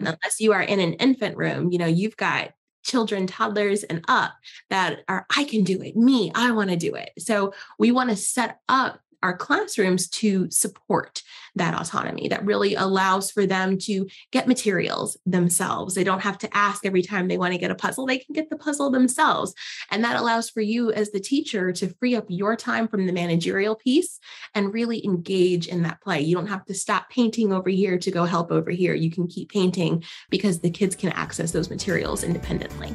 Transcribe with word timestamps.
unless 0.00 0.40
you 0.40 0.52
are 0.52 0.62
in 0.62 0.80
an 0.80 0.94
infant 0.94 1.36
room, 1.36 1.70
you 1.72 1.78
know, 1.78 1.86
you've 1.86 2.16
got 2.16 2.52
children, 2.84 3.26
toddlers, 3.26 3.82
and 3.84 4.04
up 4.08 4.32
that 4.70 5.00
are, 5.08 5.26
I 5.36 5.44
can 5.44 5.64
do 5.64 5.82
it, 5.82 5.96
me, 5.96 6.32
I 6.34 6.50
want 6.52 6.70
to 6.70 6.76
do 6.76 6.94
it. 6.94 7.10
So 7.18 7.52
we 7.78 7.92
want 7.92 8.10
to 8.10 8.16
set 8.16 8.60
up 8.68 9.00
our 9.22 9.36
classrooms 9.36 10.08
to 10.08 10.50
support 10.50 11.22
that 11.56 11.74
autonomy 11.74 12.28
that 12.28 12.44
really 12.44 12.74
allows 12.74 13.30
for 13.30 13.46
them 13.46 13.78
to 13.78 14.06
get 14.30 14.48
materials 14.48 15.16
themselves. 15.26 15.94
They 15.94 16.04
don't 16.04 16.22
have 16.22 16.38
to 16.38 16.56
ask 16.56 16.86
every 16.86 17.02
time 17.02 17.28
they 17.28 17.38
want 17.38 17.52
to 17.52 17.58
get 17.58 17.70
a 17.70 17.74
puzzle, 17.74 18.06
they 18.06 18.18
can 18.18 18.32
get 18.32 18.48
the 18.50 18.56
puzzle 18.56 18.90
themselves. 18.90 19.54
And 19.90 20.04
that 20.04 20.16
allows 20.16 20.50
for 20.50 20.60
you 20.60 20.92
as 20.92 21.10
the 21.10 21.20
teacher 21.20 21.72
to 21.72 21.94
free 21.94 22.14
up 22.14 22.26
your 22.28 22.56
time 22.56 22.88
from 22.88 23.06
the 23.06 23.12
managerial 23.12 23.74
piece 23.74 24.20
and 24.54 24.72
really 24.72 25.04
engage 25.04 25.66
in 25.66 25.82
that 25.82 26.00
play. 26.00 26.20
You 26.20 26.36
don't 26.36 26.46
have 26.46 26.64
to 26.66 26.74
stop 26.74 27.10
painting 27.10 27.52
over 27.52 27.68
here 27.68 27.98
to 27.98 28.10
go 28.10 28.24
help 28.24 28.50
over 28.52 28.70
here. 28.70 28.94
You 28.94 29.10
can 29.10 29.26
keep 29.26 29.50
painting 29.50 30.04
because 30.30 30.60
the 30.60 30.70
kids 30.70 30.94
can 30.94 31.10
access 31.12 31.52
those 31.52 31.70
materials 31.70 32.22
independently. 32.22 32.94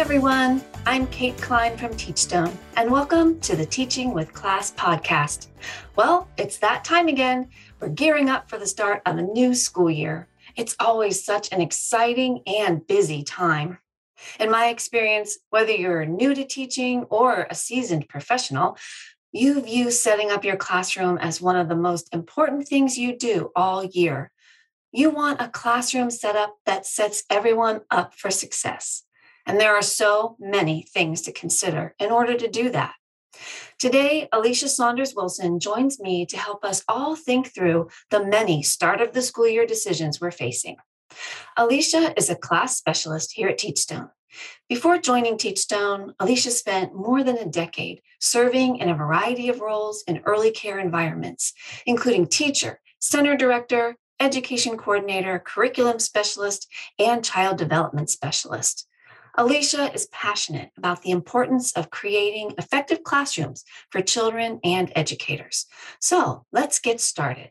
Everyone. 0.00 0.62
I'm 0.86 1.06
Kate 1.08 1.36
Klein 1.36 1.76
from 1.76 1.94
Teachstone, 1.94 2.56
and 2.78 2.90
welcome 2.90 3.38
to 3.40 3.54
the 3.54 3.66
Teaching 3.66 4.14
with 4.14 4.32
Class 4.32 4.72
podcast. 4.72 5.48
Well, 5.94 6.26
it's 6.38 6.56
that 6.60 6.84
time 6.84 7.06
again. 7.06 7.50
We're 7.78 7.90
gearing 7.90 8.30
up 8.30 8.48
for 8.48 8.56
the 8.56 8.66
start 8.66 9.02
of 9.04 9.18
a 9.18 9.22
new 9.22 9.54
school 9.54 9.90
year. 9.90 10.26
It's 10.56 10.74
always 10.80 11.22
such 11.22 11.52
an 11.52 11.60
exciting 11.60 12.40
and 12.46 12.86
busy 12.86 13.22
time. 13.22 13.76
In 14.40 14.50
my 14.50 14.68
experience, 14.68 15.36
whether 15.50 15.72
you're 15.72 16.06
new 16.06 16.34
to 16.34 16.46
teaching 16.46 17.04
or 17.10 17.46
a 17.50 17.54
seasoned 17.54 18.08
professional, 18.08 18.78
you 19.32 19.60
view 19.60 19.90
setting 19.90 20.30
up 20.30 20.46
your 20.46 20.56
classroom 20.56 21.18
as 21.18 21.42
one 21.42 21.56
of 21.56 21.68
the 21.68 21.76
most 21.76 22.08
important 22.14 22.66
things 22.66 22.96
you 22.96 23.18
do 23.18 23.50
all 23.54 23.84
year. 23.84 24.32
You 24.92 25.10
want 25.10 25.42
a 25.42 25.48
classroom 25.48 26.10
setup 26.10 26.56
that 26.64 26.86
sets 26.86 27.22
everyone 27.28 27.82
up 27.90 28.14
for 28.14 28.30
success. 28.30 29.02
And 29.46 29.58
there 29.58 29.74
are 29.74 29.82
so 29.82 30.36
many 30.38 30.82
things 30.82 31.22
to 31.22 31.32
consider 31.32 31.94
in 31.98 32.10
order 32.10 32.36
to 32.36 32.48
do 32.48 32.70
that. 32.70 32.94
Today, 33.78 34.28
Alicia 34.32 34.68
Saunders 34.68 35.14
Wilson 35.14 35.58
joins 35.58 36.00
me 36.00 36.26
to 36.26 36.36
help 36.36 36.64
us 36.64 36.82
all 36.86 37.16
think 37.16 37.54
through 37.54 37.88
the 38.10 38.24
many 38.24 38.62
start 38.62 39.00
of 39.00 39.12
the 39.12 39.22
school 39.22 39.48
year 39.48 39.66
decisions 39.66 40.20
we're 40.20 40.30
facing. 40.30 40.76
Alicia 41.56 42.12
is 42.16 42.28
a 42.28 42.36
class 42.36 42.76
specialist 42.76 43.32
here 43.32 43.48
at 43.48 43.58
Teachstone. 43.58 44.10
Before 44.68 44.98
joining 44.98 45.36
Teachstone, 45.36 46.14
Alicia 46.20 46.50
spent 46.50 46.94
more 46.94 47.24
than 47.24 47.38
a 47.38 47.46
decade 47.46 48.00
serving 48.20 48.76
in 48.76 48.88
a 48.88 48.94
variety 48.94 49.48
of 49.48 49.60
roles 49.60 50.04
in 50.06 50.22
early 50.24 50.52
care 50.52 50.78
environments, 50.78 51.52
including 51.86 52.26
teacher, 52.26 52.80
center 53.00 53.36
director, 53.36 53.96
education 54.20 54.76
coordinator, 54.76 55.38
curriculum 55.38 55.98
specialist, 55.98 56.68
and 56.98 57.24
child 57.24 57.56
development 57.56 58.10
specialist. 58.10 58.86
Alicia 59.36 59.92
is 59.92 60.06
passionate 60.06 60.70
about 60.76 61.02
the 61.02 61.10
importance 61.10 61.72
of 61.72 61.90
creating 61.90 62.52
effective 62.58 63.02
classrooms 63.04 63.64
for 63.90 64.00
children 64.00 64.60
and 64.64 64.92
educators. 64.96 65.66
So 66.00 66.44
let's 66.52 66.78
get 66.78 67.00
started. 67.00 67.50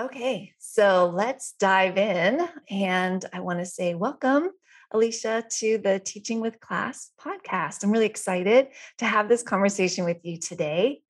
Okay, 0.00 0.52
so 0.58 1.10
let's 1.14 1.54
dive 1.58 1.96
in. 1.96 2.46
And 2.70 3.24
I 3.32 3.40
want 3.40 3.60
to 3.60 3.66
say 3.66 3.94
welcome, 3.94 4.50
Alicia, 4.90 5.44
to 5.58 5.78
the 5.78 5.98
Teaching 5.98 6.40
with 6.40 6.60
Class 6.60 7.10
podcast. 7.20 7.82
I'm 7.82 7.90
really 7.90 8.06
excited 8.06 8.68
to 8.98 9.06
have 9.06 9.28
this 9.28 9.42
conversation 9.42 10.04
with 10.04 10.18
you 10.22 10.38
today. 10.38 11.00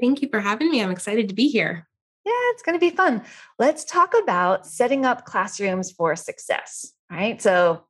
Thank 0.00 0.22
you 0.22 0.28
for 0.30 0.40
having 0.40 0.70
me. 0.70 0.82
I'm 0.82 0.90
excited 0.90 1.28
to 1.28 1.34
be 1.34 1.48
here. 1.48 1.88
Yeah, 2.26 2.32
it's 2.50 2.62
going 2.62 2.78
to 2.78 2.80
be 2.80 2.94
fun. 2.94 3.22
Let's 3.58 3.84
talk 3.84 4.12
about 4.20 4.66
setting 4.66 5.06
up 5.06 5.24
classrooms 5.24 5.90
for 5.92 6.14
success 6.16 6.92
right? 7.10 7.40
So 7.40 7.84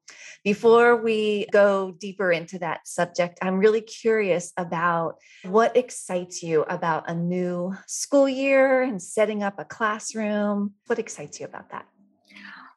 before 0.44 0.96
we 0.96 1.46
go 1.52 1.92
deeper 1.92 2.30
into 2.30 2.58
that 2.60 2.86
subject, 2.86 3.38
I'm 3.42 3.58
really 3.58 3.80
curious 3.80 4.52
about 4.56 5.16
what 5.44 5.76
excites 5.76 6.42
you 6.42 6.62
about 6.62 7.08
a 7.08 7.14
new 7.14 7.74
school 7.86 8.28
year 8.28 8.82
and 8.82 9.02
setting 9.02 9.42
up 9.42 9.58
a 9.58 9.64
classroom. 9.64 10.74
What 10.86 10.98
excites 10.98 11.40
you 11.40 11.46
about 11.46 11.70
that? 11.70 11.86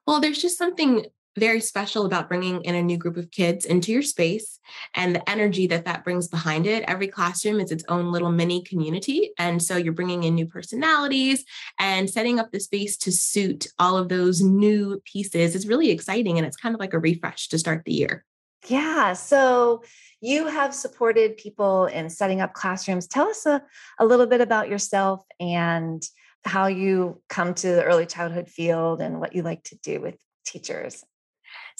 Well, 0.08 0.20
there's 0.20 0.42
just 0.42 0.58
something 0.58 1.06
very 1.40 1.62
special 1.62 2.06
about 2.06 2.28
bringing 2.28 2.62
in 2.64 2.76
a 2.76 2.82
new 2.82 2.98
group 2.98 3.18
of 3.18 3.32
kids 3.32 3.66
into 3.66 3.92
your 3.92 4.02
space 4.02 4.60
and 4.94 5.16
the 5.16 5.30
energy 5.30 5.68
that 5.68 5.86
that 5.86 6.04
brings 6.04 6.28
behind 6.28 6.68
it. 6.68 6.84
Every 6.88 7.08
classroom 7.08 7.60
is 7.60 7.72
its 7.72 7.84
own 7.88 8.12
little 8.12 8.32
mini 8.32 8.64
community. 8.64 9.32
And 9.38 9.62
so 9.62 9.78
you're 9.78 9.94
bringing 9.94 10.24
in 10.24 10.36
new 10.36 10.46
personalities 10.46 11.46
and 11.80 12.10
setting 12.10 12.40
up 12.40 12.52
the 12.52 12.60
space 12.60 12.98
to 12.98 13.12
suit 13.12 13.68
all 13.80 13.98
of 13.98 14.10
those 14.10 14.42
new 14.42 15.02
pieces 15.06 15.56
is 15.56 15.68
really 15.68 15.90
exciting. 15.90 16.38
And 16.38 16.46
it's 16.46 16.58
kind 16.58 16.76
of 16.76 16.80
like 16.80 16.94
a 16.94 17.00
refresh 17.00 17.48
to 17.50 17.58
start 17.58 17.84
the 17.86 17.94
year. 17.94 18.26
Yeah. 18.68 19.14
So 19.14 19.84
you 20.22 20.48
have 20.48 20.76
supported 20.76 21.38
people 21.38 21.86
in 21.86 22.10
setting 22.10 22.42
up 22.42 22.54
classrooms. 22.54 23.08
Tell 23.08 23.30
us 23.30 23.46
a, 23.46 23.64
a 24.00 24.06
little 24.06 24.28
bit 24.28 24.42
about 24.42 24.70
yourself 24.70 25.24
and 25.40 26.04
how 26.44 26.68
you 26.68 27.22
come 27.30 27.54
to 27.54 27.68
the 27.68 27.84
early 27.84 28.06
childhood 28.06 28.50
field 28.50 29.02
and 29.02 29.20
what 29.20 29.36
you 29.36 29.44
like 29.44 29.64
to 29.66 29.78
do 29.78 30.02
with 30.02 30.16
teachers. 30.46 31.04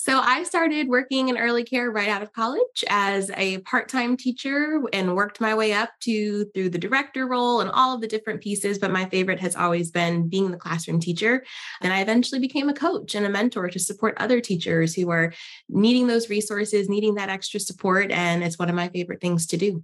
So 0.02 0.18
I 0.18 0.44
started 0.44 0.88
working 0.88 1.28
in 1.28 1.38
early 1.38 1.66
care 1.66 1.92
right 1.92 2.08
out 2.08 2.22
of 2.22 2.32
college 2.32 2.86
as 2.88 3.30
a 3.36 3.58
part-time 3.60 4.16
teacher 4.16 4.82
and 4.94 5.14
worked 5.14 5.42
my 5.42 5.54
way 5.54 5.74
up 5.74 5.90
to 6.04 6.46
through 6.56 6.70
the 6.70 6.78
director 6.78 7.28
role 7.28 7.60
and 7.60 7.70
all 7.70 7.94
of 7.94 8.00
the 8.00 8.08
different 8.08 8.40
pieces. 8.40 8.80
But 8.80 8.92
my 8.92 9.10
favorite 9.10 9.42
has 9.42 9.58
always 9.58 9.92
been 9.92 10.30
being 10.30 10.52
the 10.52 10.58
classroom 10.58 11.02
teacher. 11.02 11.44
And 11.82 11.92
I 11.92 12.00
eventually 12.00 12.40
became 12.40 12.70
a 12.70 12.74
coach 12.74 13.14
and 13.14 13.26
a 13.26 13.30
mentor 13.30 13.68
to 13.68 13.78
support 13.78 14.16
other 14.16 14.40
teachers 14.40 14.96
who 14.96 15.10
are 15.10 15.34
needing 15.68 16.08
those 16.08 16.30
resources, 16.30 16.88
needing 16.88 17.16
that 17.16 17.28
extra 17.28 17.60
support. 17.60 18.10
And 18.10 18.42
it's 18.42 18.58
one 18.58 18.70
of 18.70 18.76
my 18.76 18.88
favorite 18.88 19.20
things 19.20 19.48
to 19.48 19.58
do. 19.58 19.84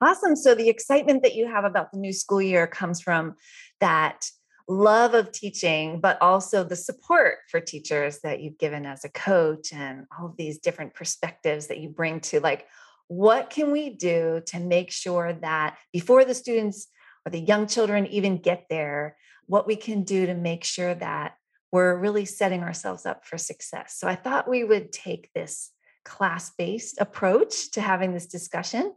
Awesome. 0.00 0.36
So 0.36 0.54
the 0.54 0.70
excitement 0.70 1.22
that 1.22 1.34
you 1.34 1.48
have 1.48 1.64
about 1.64 1.92
the 1.92 1.98
new 1.98 2.14
school 2.14 2.40
year 2.40 2.66
comes 2.66 3.02
from 3.02 3.34
that 3.80 4.24
love 4.68 5.14
of 5.14 5.32
teaching, 5.32 5.98
but 5.98 6.20
also 6.20 6.62
the 6.62 6.76
support 6.76 7.38
for 7.50 7.58
teachers 7.58 8.20
that 8.20 8.40
you've 8.40 8.58
given 8.58 8.84
as 8.84 9.04
a 9.04 9.08
coach 9.08 9.72
and 9.72 10.06
all 10.18 10.34
these 10.36 10.58
different 10.58 10.94
perspectives 10.94 11.68
that 11.68 11.78
you 11.78 11.88
bring 11.88 12.20
to 12.20 12.40
like, 12.40 12.66
what 13.08 13.48
can 13.48 13.72
we 13.72 13.88
do 13.88 14.42
to 14.46 14.60
make 14.60 14.90
sure 14.90 15.32
that 15.32 15.78
before 15.92 16.26
the 16.26 16.34
students 16.34 16.88
or 17.24 17.30
the 17.30 17.40
young 17.40 17.66
children 17.66 18.06
even 18.08 18.36
get 18.36 18.66
there, 18.68 19.16
what 19.46 19.66
we 19.66 19.74
can 19.74 20.04
do 20.04 20.26
to 20.26 20.34
make 20.34 20.64
sure 20.64 20.94
that 20.94 21.34
we're 21.72 21.96
really 21.96 22.26
setting 22.26 22.62
ourselves 22.62 23.06
up 23.06 23.24
for 23.24 23.38
success. 23.38 23.96
So 23.98 24.06
I 24.06 24.14
thought 24.14 24.48
we 24.48 24.64
would 24.64 24.92
take 24.92 25.30
this 25.34 25.70
class 26.08 26.50
based 26.56 27.00
approach 27.00 27.70
to 27.72 27.80
having 27.80 28.14
this 28.14 28.26
discussion. 28.26 28.92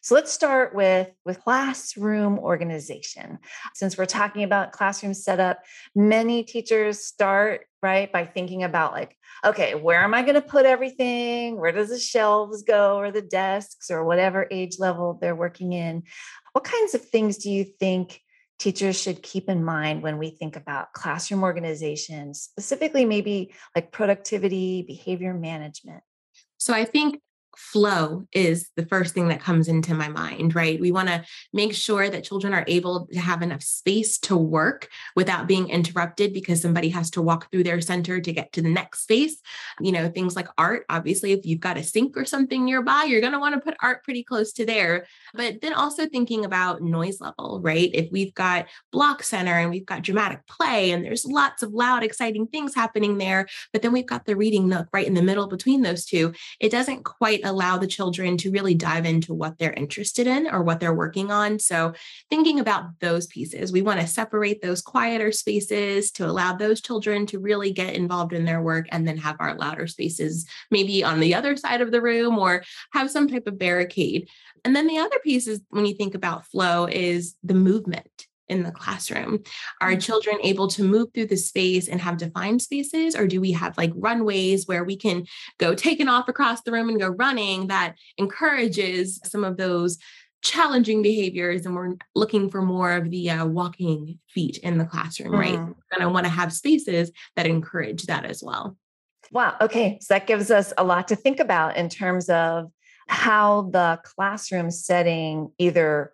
So 0.00 0.14
let's 0.14 0.32
start 0.32 0.74
with, 0.74 1.10
with 1.24 1.40
classroom 1.40 2.38
organization. 2.38 3.38
Since 3.74 3.98
we're 3.98 4.06
talking 4.06 4.42
about 4.42 4.72
classroom 4.72 5.14
setup, 5.14 5.60
many 5.94 6.42
teachers 6.42 7.04
start 7.04 7.66
right 7.82 8.10
by 8.10 8.24
thinking 8.24 8.62
about 8.62 8.92
like, 8.92 9.16
okay, 9.44 9.74
where 9.74 10.02
am 10.02 10.14
I 10.14 10.22
going 10.22 10.34
to 10.34 10.40
put 10.40 10.66
everything? 10.66 11.60
Where 11.60 11.72
does 11.72 11.90
the 11.90 11.98
shelves 11.98 12.62
go 12.62 12.96
or 12.96 13.10
the 13.10 13.22
desks 13.22 13.90
or 13.90 14.04
whatever 14.04 14.46
age 14.50 14.78
level 14.78 15.18
they're 15.20 15.36
working 15.36 15.72
in? 15.72 16.04
What 16.52 16.64
kinds 16.64 16.94
of 16.94 17.04
things 17.04 17.38
do 17.38 17.50
you 17.50 17.64
think 17.64 18.20
teachers 18.58 19.00
should 19.00 19.22
keep 19.22 19.48
in 19.48 19.64
mind 19.64 20.02
when 20.02 20.18
we 20.18 20.30
think 20.30 20.56
about 20.56 20.92
classroom 20.92 21.42
organization, 21.42 22.34
specifically 22.34 23.04
maybe 23.04 23.52
like 23.74 23.90
productivity, 23.90 24.82
behavior 24.82 25.34
management? 25.34 26.02
So 26.62 26.72
I 26.72 26.84
think 26.84 27.18
flow 27.56 28.26
is 28.32 28.70
the 28.76 28.86
first 28.86 29.14
thing 29.14 29.28
that 29.28 29.40
comes 29.40 29.68
into 29.68 29.94
my 29.94 30.08
mind, 30.08 30.54
right? 30.54 30.80
We 30.80 30.92
want 30.92 31.08
to 31.08 31.24
make 31.52 31.74
sure 31.74 32.08
that 32.08 32.24
children 32.24 32.54
are 32.54 32.64
able 32.66 33.06
to 33.12 33.20
have 33.20 33.42
enough 33.42 33.62
space 33.62 34.18
to 34.20 34.36
work 34.36 34.88
without 35.16 35.46
being 35.46 35.68
interrupted 35.68 36.32
because 36.32 36.62
somebody 36.62 36.88
has 36.90 37.10
to 37.10 37.22
walk 37.22 37.50
through 37.50 37.64
their 37.64 37.80
center 37.80 38.20
to 38.20 38.32
get 38.32 38.52
to 38.52 38.62
the 38.62 38.70
next 38.70 39.02
space. 39.02 39.36
You 39.80 39.92
know, 39.92 40.08
things 40.08 40.36
like 40.36 40.48
art, 40.58 40.84
obviously, 40.88 41.32
if 41.32 41.44
you've 41.44 41.60
got 41.60 41.78
a 41.78 41.82
sink 41.82 42.16
or 42.16 42.24
something 42.24 42.64
nearby, 42.64 43.04
you're 43.04 43.20
going 43.20 43.32
to 43.32 43.38
want 43.38 43.54
to 43.54 43.60
put 43.60 43.76
art 43.82 44.04
pretty 44.04 44.22
close 44.22 44.52
to 44.54 44.66
there. 44.66 45.06
But 45.34 45.60
then 45.60 45.74
also 45.74 46.06
thinking 46.06 46.44
about 46.44 46.82
noise 46.82 47.20
level, 47.20 47.60
right? 47.62 47.90
If 47.92 48.10
we've 48.10 48.34
got 48.34 48.66
block 48.90 49.22
center 49.22 49.52
and 49.52 49.70
we've 49.70 49.86
got 49.86 50.02
dramatic 50.02 50.46
play 50.46 50.90
and 50.90 51.04
there's 51.04 51.24
lots 51.24 51.62
of 51.62 51.72
loud, 51.72 52.02
exciting 52.02 52.46
things 52.46 52.74
happening 52.74 53.18
there, 53.18 53.46
but 53.72 53.82
then 53.82 53.92
we've 53.92 54.06
got 54.06 54.24
the 54.24 54.36
reading 54.36 54.68
nook 54.68 54.88
right 54.92 55.06
in 55.06 55.14
the 55.14 55.22
middle 55.22 55.46
between 55.46 55.82
those 55.82 56.04
two, 56.04 56.32
it 56.60 56.70
doesn't 56.70 57.04
quite 57.04 57.41
allow 57.44 57.78
the 57.78 57.86
children 57.86 58.36
to 58.38 58.50
really 58.50 58.74
dive 58.74 59.04
into 59.04 59.34
what 59.34 59.58
they're 59.58 59.72
interested 59.72 60.26
in 60.26 60.46
or 60.46 60.62
what 60.62 60.80
they're 60.80 60.94
working 60.94 61.30
on. 61.30 61.58
So, 61.58 61.92
thinking 62.30 62.60
about 62.60 62.84
those 63.00 63.26
pieces, 63.26 63.72
we 63.72 63.82
want 63.82 64.00
to 64.00 64.06
separate 64.06 64.62
those 64.62 64.82
quieter 64.82 65.32
spaces 65.32 66.10
to 66.12 66.26
allow 66.26 66.54
those 66.54 66.80
children 66.80 67.26
to 67.26 67.38
really 67.38 67.72
get 67.72 67.94
involved 67.94 68.32
in 68.32 68.44
their 68.44 68.62
work 68.62 68.86
and 68.90 69.06
then 69.06 69.16
have 69.18 69.36
our 69.40 69.56
louder 69.56 69.86
spaces 69.86 70.46
maybe 70.70 71.04
on 71.04 71.20
the 71.20 71.34
other 71.34 71.56
side 71.56 71.80
of 71.80 71.90
the 71.90 72.02
room 72.02 72.38
or 72.38 72.62
have 72.92 73.10
some 73.10 73.28
type 73.28 73.46
of 73.46 73.58
barricade. 73.58 74.28
And 74.64 74.74
then 74.74 74.86
the 74.86 74.98
other 74.98 75.18
piece 75.22 75.46
is 75.46 75.60
when 75.70 75.86
you 75.86 75.94
think 75.94 76.14
about 76.14 76.46
flow 76.46 76.86
is 76.86 77.34
the 77.42 77.54
movement 77.54 78.26
in 78.52 78.62
the 78.62 78.70
classroom? 78.70 79.42
Are 79.80 79.90
mm-hmm. 79.90 79.98
children 79.98 80.36
able 80.42 80.68
to 80.68 80.84
move 80.84 81.08
through 81.12 81.26
the 81.26 81.36
space 81.36 81.88
and 81.88 82.00
have 82.00 82.18
defined 82.18 82.62
spaces? 82.62 83.16
Or 83.16 83.26
do 83.26 83.40
we 83.40 83.52
have 83.52 83.76
like 83.76 83.92
runways 83.94 84.68
where 84.68 84.84
we 84.84 84.96
can 84.96 85.26
go 85.58 85.74
taking 85.74 86.08
off 86.08 86.28
across 86.28 86.62
the 86.62 86.72
room 86.72 86.88
and 86.88 87.00
go 87.00 87.08
running 87.08 87.68
that 87.68 87.96
encourages 88.18 89.20
some 89.24 89.42
of 89.42 89.56
those 89.56 89.98
challenging 90.42 91.02
behaviors? 91.02 91.66
And 91.66 91.74
we're 91.74 91.96
looking 92.14 92.50
for 92.50 92.62
more 92.62 92.92
of 92.92 93.10
the 93.10 93.30
uh, 93.30 93.46
walking 93.46 94.18
feet 94.28 94.58
in 94.58 94.78
the 94.78 94.84
classroom, 94.84 95.32
mm. 95.32 95.38
right? 95.38 95.58
We're 95.58 95.96
going 95.96 96.02
to 96.02 96.10
want 96.10 96.26
to 96.26 96.30
have 96.30 96.52
spaces 96.52 97.10
that 97.36 97.46
encourage 97.46 98.04
that 98.04 98.24
as 98.24 98.42
well. 98.42 98.76
Wow. 99.32 99.56
Okay. 99.62 99.98
So 100.02 100.14
that 100.14 100.26
gives 100.26 100.50
us 100.50 100.74
a 100.76 100.84
lot 100.84 101.08
to 101.08 101.16
think 101.16 101.40
about 101.40 101.76
in 101.76 101.88
terms 101.88 102.28
of 102.28 102.70
how 103.08 103.70
the 103.72 103.98
classroom 104.04 104.70
setting 104.70 105.50
either 105.58 106.12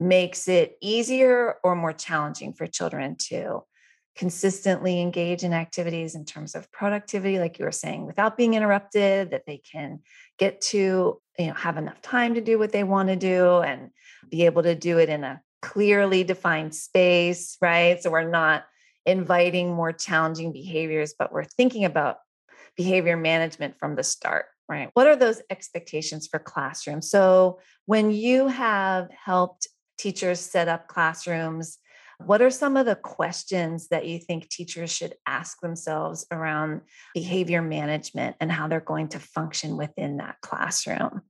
makes 0.00 0.48
it 0.48 0.76
easier 0.80 1.56
or 1.62 1.76
more 1.76 1.92
challenging 1.92 2.54
for 2.54 2.66
children 2.66 3.16
to 3.16 3.62
consistently 4.16 5.00
engage 5.00 5.44
in 5.44 5.52
activities 5.52 6.14
in 6.14 6.24
terms 6.24 6.54
of 6.54 6.70
productivity 6.72 7.38
like 7.38 7.58
you 7.58 7.64
were 7.64 7.72
saying 7.72 8.06
without 8.06 8.36
being 8.36 8.54
interrupted 8.54 9.30
that 9.30 9.46
they 9.46 9.58
can 9.58 10.00
get 10.38 10.60
to 10.60 11.20
you 11.38 11.46
know 11.46 11.54
have 11.54 11.76
enough 11.76 12.02
time 12.02 12.34
to 12.34 12.40
do 12.40 12.58
what 12.58 12.72
they 12.72 12.82
want 12.82 13.08
to 13.08 13.16
do 13.16 13.60
and 13.60 13.90
be 14.28 14.44
able 14.46 14.62
to 14.62 14.74
do 14.74 14.98
it 14.98 15.08
in 15.08 15.22
a 15.22 15.40
clearly 15.62 16.24
defined 16.24 16.74
space 16.74 17.56
right? 17.60 18.02
So 18.02 18.10
we're 18.10 18.28
not 18.28 18.64
inviting 19.06 19.72
more 19.72 19.92
challenging 19.92 20.52
behaviors 20.52 21.14
but 21.18 21.32
we're 21.32 21.44
thinking 21.44 21.84
about 21.84 22.16
behavior 22.76 23.16
management 23.16 23.78
from 23.78 23.96
the 23.96 24.02
start 24.02 24.46
right? 24.68 24.90
What 24.94 25.06
are 25.06 25.16
those 25.16 25.40
expectations 25.50 26.26
for 26.26 26.38
classrooms 26.38 27.08
so 27.10 27.60
when 27.86 28.10
you 28.10 28.48
have 28.48 29.08
helped 29.10 29.68
teachers 30.00 30.40
set 30.40 30.68
up 30.68 30.88
classrooms. 30.88 31.78
What 32.24 32.42
are 32.42 32.50
some 32.50 32.76
of 32.76 32.86
the 32.86 32.96
questions 32.96 33.88
that 33.88 34.06
you 34.06 34.18
think 34.18 34.48
teachers 34.48 34.92
should 34.92 35.14
ask 35.26 35.60
themselves 35.60 36.26
around 36.30 36.82
behavior 37.14 37.62
management 37.62 38.36
and 38.40 38.50
how 38.50 38.68
they're 38.68 38.80
going 38.80 39.08
to 39.08 39.18
function 39.18 39.76
within 39.76 40.18
that 40.18 40.36
classroom? 40.42 41.22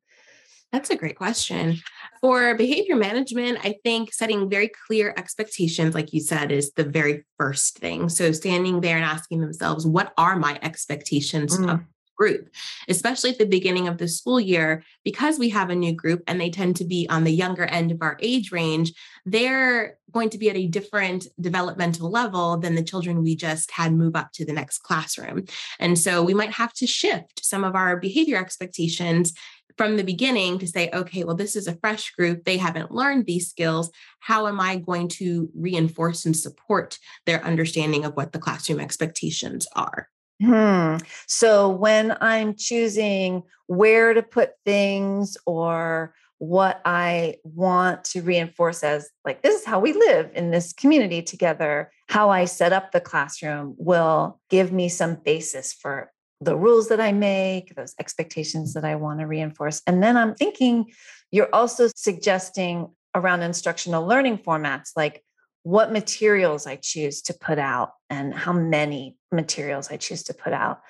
That's 0.73 0.91
a 0.91 0.97
great 0.97 1.17
question. 1.17 1.79
For 2.21 2.55
behavior 2.55 2.95
management, 2.95 3.59
I 3.65 3.77
think 3.85 4.13
setting 4.13 4.49
very 4.49 4.71
clear 4.87 5.13
expectations, 5.17 5.95
like 5.95 6.13
you 6.13 6.21
said, 6.21 6.53
is 6.53 6.73
the 6.73 6.85
very 6.85 7.25
first 7.39 7.79
thing. 7.79 8.09
So 8.09 8.31
standing 8.31 8.81
there 8.81 8.97
and 8.97 9.05
asking 9.05 9.41
themselves, 9.41 9.85
what 9.85 10.13
are 10.17 10.37
my 10.37 10.61
expectations 10.63 11.59
mm. 11.59 11.73
of 11.73 11.81
group, 12.21 12.51
especially 12.87 13.31
at 13.31 13.39
the 13.39 13.47
beginning 13.47 13.89
of 13.89 13.97
the 13.97 14.07
school 14.07 14.39
year, 14.39 14.85
because 15.05 15.39
we 15.39 15.49
have 15.49 15.71
a 15.71 15.75
new 15.75 15.93
group 15.93 16.23
and 16.27 16.39
they 16.39 16.51
tend 16.51 16.77
to 16.77 16.85
be 16.85 17.09
on 17.09 17.25
the 17.25 17.33
younger 17.33 17.65
end 17.65 17.91
of 17.91 18.03
our 18.03 18.19
age 18.21 18.53
range, 18.53 18.93
they're 19.25 19.97
going 20.13 20.29
to 20.29 20.37
be 20.37 20.51
at 20.51 20.57
a 20.57 20.67
different 20.67 21.27
developmental 21.41 22.11
level 22.11 22.59
than 22.59 22.75
the 22.75 22.83
children 22.83 23.23
we 23.23 23.35
just 23.35 23.71
had 23.71 23.95
move 23.95 24.15
up 24.15 24.33
to 24.33 24.45
the 24.45 24.53
next 24.53 24.81
classroom. 24.81 25.47
And 25.79 25.99
so 25.99 26.23
we 26.23 26.35
might 26.35 26.53
have 26.53 26.75
to 26.75 26.87
shift 26.87 27.43
some 27.43 27.65
of 27.65 27.75
our 27.75 27.97
behavior 27.97 28.37
expectations 28.37 29.33
from 29.79 29.97
the 29.97 30.05
beginning 30.05 30.59
to 30.59 30.67
say, 30.67 30.91
okay, 30.93 31.25
well, 31.25 31.37
this 31.37 31.57
is 31.57 31.67
a 31.67 31.77
fresh 31.77 32.11
group. 32.11 32.45
They 32.45 32.59
haven't 32.59 32.93
learned 32.93 33.25
these 33.25 33.49
skills. 33.49 33.91
How 34.19 34.47
am 34.47 34.61
I 34.61 34.77
going 34.77 35.09
to 35.21 35.49
reinforce 35.57 36.27
and 36.27 36.37
support 36.37 36.99
their 37.25 37.43
understanding 37.43 38.05
of 38.05 38.15
what 38.15 38.33
the 38.33 38.39
classroom 38.39 38.79
expectations 38.79 39.67
are? 39.75 40.09
Hmm. 40.41 40.97
So 41.27 41.69
when 41.69 42.17
I'm 42.21 42.55
choosing 42.55 43.43
where 43.67 44.15
to 44.15 44.23
put 44.23 44.53
things 44.65 45.37
or 45.47 46.15
what 46.39 46.81
I 46.87 47.37
want 47.45 48.05
to 48.05 48.23
reinforce 48.23 48.83
as 48.83 49.11
like, 49.27 49.43
this 49.43 49.61
is 49.61 49.67
how 49.67 49.79
we 49.79 49.93
live 49.93 50.31
in 50.35 50.51
this 50.51 50.73
community 50.73 51.21
together, 51.21 51.93
how 52.09 52.31
I 52.31 52.47
set 52.47 52.73
up 52.73 52.93
the 52.93 53.01
classroom 53.01 53.75
will 53.77 54.41
give 54.49 54.73
me 54.73 54.89
some 54.89 55.17
basis 55.17 55.75
for 55.75 56.11
the 56.41 56.57
rules 56.57 56.89
that 56.89 57.01
I 57.01 57.13
make, 57.13 57.75
those 57.75 57.95
expectations 58.01 58.73
that 58.73 58.85
I 58.85 58.97
want 58.97 59.21
to 59.21 59.27
reinforce. 59.27 59.83
And 59.87 60.03
then 60.03 60.17
I'm 60.17 60.35
thinking 60.35 60.87
you're 61.31 61.55
also 61.55 61.89
suggesting 61.95 62.89
around 63.15 63.43
instructional 63.43 64.07
learning 64.07 64.39
formats 64.39 64.93
like 64.97 65.23
what 65.63 65.93
materials 65.93 66.67
I 66.67 66.77
choose 66.77 67.23
to 67.23 67.35
put 67.35 67.59
out 67.59 67.93
and 68.09 68.35
how 68.35 68.53
many 68.53 69.17
materials 69.31 69.91
I 69.91 69.97
choose 69.97 70.25
to 70.25 70.35
put 70.35 70.53
out. 70.53 70.81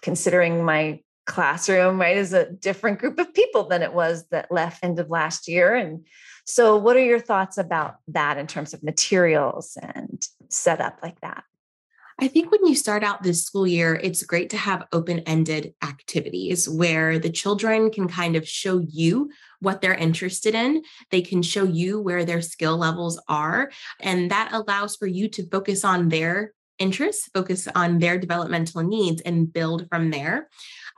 Considering 0.00 0.64
my 0.64 1.00
classroom, 1.26 2.00
right, 2.00 2.16
is 2.16 2.32
a 2.32 2.50
different 2.50 2.98
group 2.98 3.18
of 3.18 3.32
people 3.32 3.68
than 3.68 3.82
it 3.82 3.94
was 3.94 4.26
that 4.30 4.50
left 4.50 4.82
end 4.82 4.98
of 4.98 5.10
last 5.10 5.48
year. 5.48 5.74
And 5.74 6.06
so, 6.44 6.76
what 6.76 6.96
are 6.96 7.04
your 7.04 7.20
thoughts 7.20 7.58
about 7.58 7.96
that 8.08 8.36
in 8.38 8.46
terms 8.46 8.74
of 8.74 8.82
materials 8.82 9.78
and 9.80 10.22
setup 10.48 10.98
like 11.02 11.20
that? 11.20 11.44
I 12.18 12.28
think 12.28 12.50
when 12.50 12.64
you 12.66 12.74
start 12.74 13.02
out 13.02 13.22
this 13.22 13.44
school 13.44 13.66
year, 13.66 13.94
it's 13.94 14.22
great 14.22 14.50
to 14.50 14.56
have 14.56 14.86
open 14.92 15.20
ended 15.20 15.74
activities 15.82 16.68
where 16.68 17.18
the 17.18 17.30
children 17.30 17.90
can 17.90 18.08
kind 18.08 18.36
of 18.36 18.46
show 18.46 18.78
you 18.78 19.30
what 19.60 19.80
they're 19.80 19.94
interested 19.94 20.54
in. 20.54 20.82
They 21.10 21.22
can 21.22 21.42
show 21.42 21.64
you 21.64 22.00
where 22.00 22.24
their 22.24 22.42
skill 22.42 22.76
levels 22.76 23.20
are. 23.28 23.70
And 24.00 24.30
that 24.30 24.50
allows 24.52 24.96
for 24.96 25.06
you 25.06 25.28
to 25.30 25.48
focus 25.48 25.84
on 25.84 26.08
their 26.10 26.52
interests, 26.78 27.28
focus 27.32 27.68
on 27.74 27.98
their 27.98 28.18
developmental 28.18 28.82
needs, 28.82 29.22
and 29.22 29.52
build 29.52 29.88
from 29.88 30.10
there. 30.10 30.48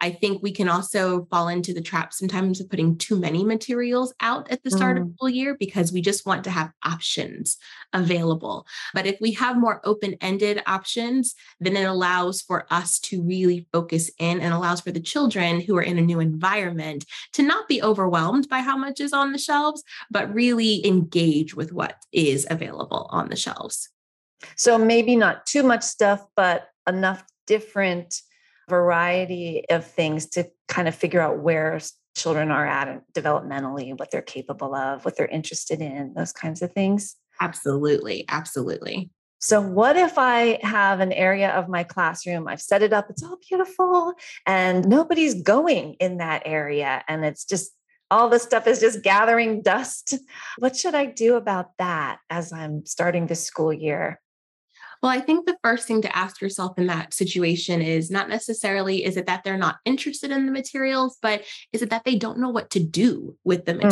I 0.05 0.11
think 0.11 0.43
we 0.43 0.53
can 0.53 0.69
also 0.69 1.27
fall 1.31 1.49
into 1.49 1.73
the 1.73 1.81
trap 1.81 2.13
sometimes 2.13 2.61
of 2.61 2.69
putting 2.69 2.99
too 2.99 3.19
many 3.19 3.43
materials 3.43 4.13
out 4.21 4.51
at 4.51 4.63
the 4.63 4.71
start 4.71 4.99
mm. 4.99 5.01
of 5.01 5.15
school 5.15 5.31
year 5.31 5.57
because 5.59 5.95
we 5.95 6.03
just 6.03 6.27
want 6.27 6.45
to 6.45 6.51
have 6.51 6.73
options 6.85 7.57
available. 7.95 8.67
But 8.93 9.07
if 9.07 9.17
we 9.19 9.33
have 9.33 9.57
more 9.57 9.81
open 9.83 10.17
ended 10.21 10.63
options, 10.67 11.35
then 11.59 11.75
it 11.75 11.85
allows 11.85 12.43
for 12.43 12.67
us 12.71 12.99
to 12.99 13.23
really 13.23 13.67
focus 13.73 14.11
in 14.19 14.43
and 14.43 14.53
allows 14.53 14.83
for 14.83 14.91
the 14.91 15.01
children 15.01 15.59
who 15.59 15.75
are 15.79 15.83
in 15.83 15.97
a 15.97 16.03
new 16.03 16.21
environment 16.21 17.07
to 17.33 17.43
not 17.43 17.67
be 17.67 17.83
overwhelmed 17.83 18.47
by 18.51 18.59
how 18.59 18.77
much 18.77 19.01
is 19.01 19.15
on 19.15 19.33
the 19.33 19.39
shelves, 19.39 19.83
but 20.11 20.35
really 20.35 20.87
engage 20.87 21.55
with 21.55 21.73
what 21.73 21.97
is 22.13 22.47
available 22.51 23.09
on 23.09 23.31
the 23.31 23.37
shelves. 23.37 23.89
So 24.55 24.77
maybe 24.77 25.17
not 25.17 25.47
too 25.47 25.63
much 25.63 25.83
stuff, 25.83 26.23
but 26.37 26.69
enough 26.87 27.25
different 27.47 28.21
variety 28.69 29.65
of 29.71 29.87
things 29.87 30.27
to 30.31 30.49
kind 30.69 30.89
of 30.89 30.95
figure 30.95 31.21
out 31.21 31.41
where 31.41 31.81
children 32.17 32.51
are 32.51 32.67
at 32.67 33.03
developmentally, 33.13 33.99
what 33.99 34.11
they're 34.11 34.23
capable 34.23 34.75
of, 34.75 35.05
what 35.05 35.17
they're 35.17 35.27
interested 35.27 35.81
in, 35.81 36.15
those 36.15 36.33
kinds 36.33 36.63
of 36.63 36.73
things. 36.73 37.17
Absolutely. 37.41 38.25
Absolutely. 38.29 39.11
So, 39.41 39.61
what 39.61 39.97
if 39.97 40.17
I 40.17 40.59
have 40.63 41.01
an 41.01 41.13
area 41.13 41.51
of 41.51 41.69
my 41.69 41.85
classroom? 41.85 42.49
I've 42.49 42.63
set 42.63 42.83
it 42.83 42.95
up, 42.95 43.11
it's 43.11 43.23
all 43.23 43.37
beautiful, 43.47 44.15
and 44.47 44.89
nobody's 44.89 45.43
going 45.43 45.95
in 46.01 46.17
that 46.17 46.43
area. 46.47 47.05
And 47.09 47.27
it's 47.27 47.45
just 47.45 47.73
all 48.11 48.31
this 48.31 48.43
stuff 48.43 48.67
is 48.67 48.81
just 48.81 49.03
gathering 49.03 49.61
dust. 49.61 50.15
What 50.59 50.77
should 50.77 50.95
I 50.95 51.07
do 51.07 51.35
about 51.35 51.73
that 51.79 52.21
as 52.31 52.53
I'm 52.53 52.87
starting 52.87 53.27
the 53.27 53.35
school 53.35 53.73
year? 53.73 54.21
Well, 55.05 55.13
I 55.13 55.21
think 55.21 55.45
the 55.45 55.59
first 55.63 55.87
thing 55.87 56.01
to 56.01 56.17
ask 56.17 56.41
yourself 56.41 56.79
in 56.79 56.87
that 56.87 57.13
situation 57.13 57.83
is 57.83 58.11
not 58.11 58.31
necessarily 58.31 59.05
is 59.05 59.19
it 59.19 59.27
that 59.27 59.45
they're 59.45 59.59
not 59.59 59.77
interested 59.85 60.31
in 60.31 60.47
the 60.47 60.51
materials, 60.51 61.19
but 61.21 61.43
is 61.75 61.83
it 61.83 61.91
that 61.91 62.05
they 62.05 62.17
don't 62.17 62.39
know 62.39 62.49
what 62.49 62.71
to 62.71 62.81
do 62.81 63.37
with 63.45 63.67
the 63.67 63.75
mm. 63.75 63.83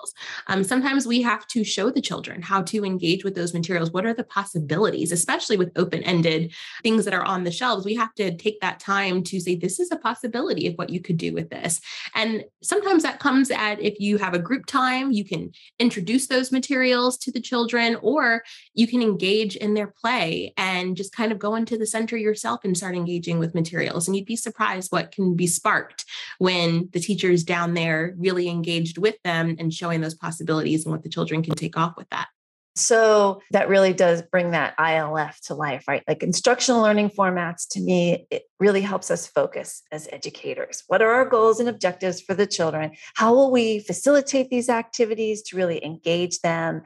Materials? 0.00 0.14
Um, 0.46 0.64
sometimes 0.64 1.06
we 1.06 1.22
have 1.22 1.46
to 1.48 1.64
show 1.64 1.90
the 1.90 2.00
children 2.00 2.42
how 2.42 2.62
to 2.62 2.84
engage 2.84 3.24
with 3.24 3.34
those 3.34 3.54
materials. 3.54 3.90
What 3.90 4.06
are 4.06 4.14
the 4.14 4.24
possibilities, 4.24 5.12
especially 5.12 5.56
with 5.56 5.72
open 5.76 6.02
ended 6.02 6.52
things 6.82 7.04
that 7.04 7.14
are 7.14 7.24
on 7.24 7.44
the 7.44 7.50
shelves? 7.50 7.84
We 7.84 7.94
have 7.96 8.14
to 8.14 8.36
take 8.36 8.60
that 8.60 8.80
time 8.80 9.22
to 9.24 9.40
say, 9.40 9.56
this 9.56 9.80
is 9.80 9.90
a 9.90 9.96
possibility 9.96 10.66
of 10.66 10.74
what 10.74 10.90
you 10.90 11.00
could 11.00 11.16
do 11.16 11.32
with 11.32 11.50
this. 11.50 11.80
And 12.14 12.44
sometimes 12.62 13.02
that 13.02 13.20
comes 13.20 13.50
at 13.50 13.80
if 13.80 14.00
you 14.00 14.18
have 14.18 14.34
a 14.34 14.38
group 14.38 14.66
time, 14.66 15.12
you 15.12 15.24
can 15.24 15.52
introduce 15.78 16.26
those 16.26 16.52
materials 16.52 17.16
to 17.18 17.32
the 17.32 17.40
children, 17.40 17.96
or 18.02 18.42
you 18.74 18.86
can 18.86 19.02
engage 19.02 19.56
in 19.56 19.74
their 19.74 19.88
play 19.88 20.52
and 20.56 20.96
just 20.96 21.14
kind 21.14 21.32
of 21.32 21.38
go 21.38 21.54
into 21.54 21.76
the 21.76 21.86
center 21.86 22.16
yourself 22.16 22.60
and 22.64 22.76
start 22.76 22.94
engaging 22.94 23.38
with 23.38 23.54
materials. 23.54 24.06
And 24.06 24.16
you'd 24.16 24.26
be 24.26 24.36
surprised 24.36 24.92
what 24.92 25.12
can 25.12 25.34
be 25.34 25.46
sparked 25.46 26.04
when 26.38 26.88
the 26.92 27.00
teachers 27.00 27.44
down 27.44 27.74
there 27.74 28.14
really 28.18 28.48
engaged 28.48 28.98
with 28.98 29.16
them 29.22 29.56
and 29.58 29.72
showing 29.72 29.89
those 29.98 30.14
possibilities 30.14 30.84
and 30.84 30.92
what 30.92 31.02
the 31.02 31.08
children 31.08 31.42
can 31.42 31.54
take 31.54 31.76
off 31.76 31.94
with 31.96 32.08
that. 32.10 32.28
So 32.76 33.42
that 33.50 33.68
really 33.68 33.92
does 33.92 34.22
bring 34.22 34.52
that 34.52 34.76
ILF 34.78 35.40
to 35.46 35.54
life, 35.54 35.84
right? 35.88 36.04
Like 36.06 36.22
instructional 36.22 36.80
learning 36.80 37.10
formats 37.10 37.66
to 37.72 37.80
me, 37.80 38.26
it 38.30 38.44
really 38.60 38.80
helps 38.80 39.10
us 39.10 39.26
focus 39.26 39.82
as 39.90 40.08
educators. 40.12 40.84
What 40.86 41.02
are 41.02 41.10
our 41.10 41.24
goals 41.24 41.58
and 41.58 41.68
objectives 41.68 42.20
for 42.20 42.34
the 42.34 42.46
children? 42.46 42.92
How 43.16 43.34
will 43.34 43.50
we 43.50 43.80
facilitate 43.80 44.50
these 44.50 44.68
activities 44.68 45.42
to 45.44 45.56
really 45.56 45.84
engage 45.84 46.40
them 46.40 46.82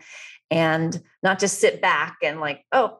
and 0.51 1.01
not 1.23 1.39
just 1.39 1.61
sit 1.61 1.83
back 1.83 2.17
and 2.23 2.41
like, 2.41 2.65
oh, 2.73 2.99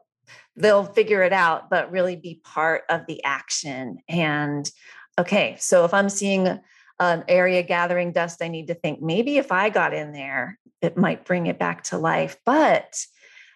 they'll 0.55 0.85
figure 0.85 1.23
it 1.23 1.33
out, 1.33 1.69
but 1.69 1.91
really 1.91 2.15
be 2.15 2.39
part 2.43 2.83
of 2.89 3.05
the 3.07 3.23
action. 3.23 3.97
And 4.07 4.69
okay, 5.17 5.57
so 5.59 5.85
if 5.85 5.93
I'm 5.93 6.09
seeing 6.09 6.59
an 6.99 7.23
area 7.27 7.63
gathering 7.63 8.11
dust, 8.11 8.41
I 8.41 8.47
need 8.47 8.67
to 8.67 8.73
think 8.73 9.01
maybe 9.01 9.37
if 9.37 9.51
I 9.51 9.69
got 9.69 9.93
in 9.93 10.13
there, 10.13 10.59
it 10.81 10.97
might 10.97 11.25
bring 11.25 11.47
it 11.47 11.59
back 11.59 11.83
to 11.85 11.97
life. 11.97 12.37
But 12.45 12.97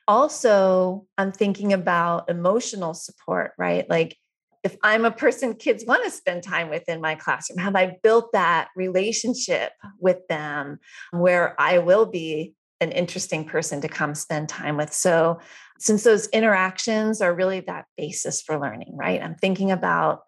also, 0.07 1.05
I'm 1.17 1.31
thinking 1.31 1.71
about 1.71 2.29
emotional 2.29 2.93
support, 2.93 3.53
right? 3.57 3.89
Like, 3.89 4.17
if 4.63 4.75
I'm 4.83 5.05
a 5.05 5.11
person 5.11 5.53
kids 5.53 5.85
want 5.85 6.03
to 6.03 6.11
spend 6.11 6.43
time 6.43 6.69
with 6.69 6.89
in 6.89 6.99
my 6.99 7.15
classroom, 7.15 7.59
have 7.59 7.75
I 7.75 7.97
built 8.03 8.33
that 8.33 8.69
relationship 8.75 9.71
with 9.99 10.17
them 10.27 10.79
where 11.11 11.55
I 11.61 11.77
will 11.77 12.05
be 12.05 12.55
an 12.81 12.91
interesting 12.91 13.45
person 13.45 13.81
to 13.81 13.87
come 13.87 14.15
spend 14.15 14.49
time 14.49 14.75
with? 14.75 14.91
So, 14.91 15.39
since 15.79 16.03
those 16.03 16.27
interactions 16.29 17.21
are 17.21 17.33
really 17.33 17.61
that 17.61 17.85
basis 17.95 18.41
for 18.41 18.59
learning, 18.59 18.97
right? 18.97 19.21
I'm 19.21 19.35
thinking 19.35 19.71
about, 19.71 20.21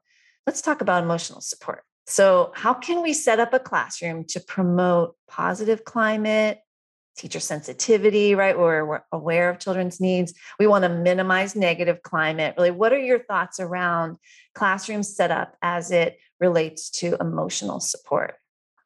let's 0.47 0.61
talk 0.61 0.79
about 0.79 1.03
emotional 1.03 1.41
support. 1.41 1.83
So, 2.07 2.51
how 2.55 2.73
can 2.73 3.01
we 3.01 3.13
set 3.13 3.39
up 3.39 3.53
a 3.53 3.59
classroom 3.59 4.25
to 4.29 4.39
promote 4.39 5.15
positive 5.27 5.83
climate, 5.83 6.59
teacher 7.15 7.39
sensitivity, 7.39 8.35
right? 8.35 8.57
Where 8.57 8.85
we're 8.85 9.01
aware 9.11 9.49
of 9.49 9.59
children's 9.59 9.99
needs. 9.99 10.33
We 10.59 10.67
want 10.67 10.83
to 10.83 10.89
minimize 10.89 11.55
negative 11.55 12.01
climate. 12.03 12.55
Really, 12.57 12.71
what 12.71 12.93
are 12.93 12.99
your 12.99 13.19
thoughts 13.19 13.59
around 13.59 14.17
classroom 14.55 15.03
setup 15.03 15.55
as 15.61 15.91
it 15.91 16.17
relates 16.39 16.89
to 16.99 17.17
emotional 17.19 17.79
support? 17.79 18.35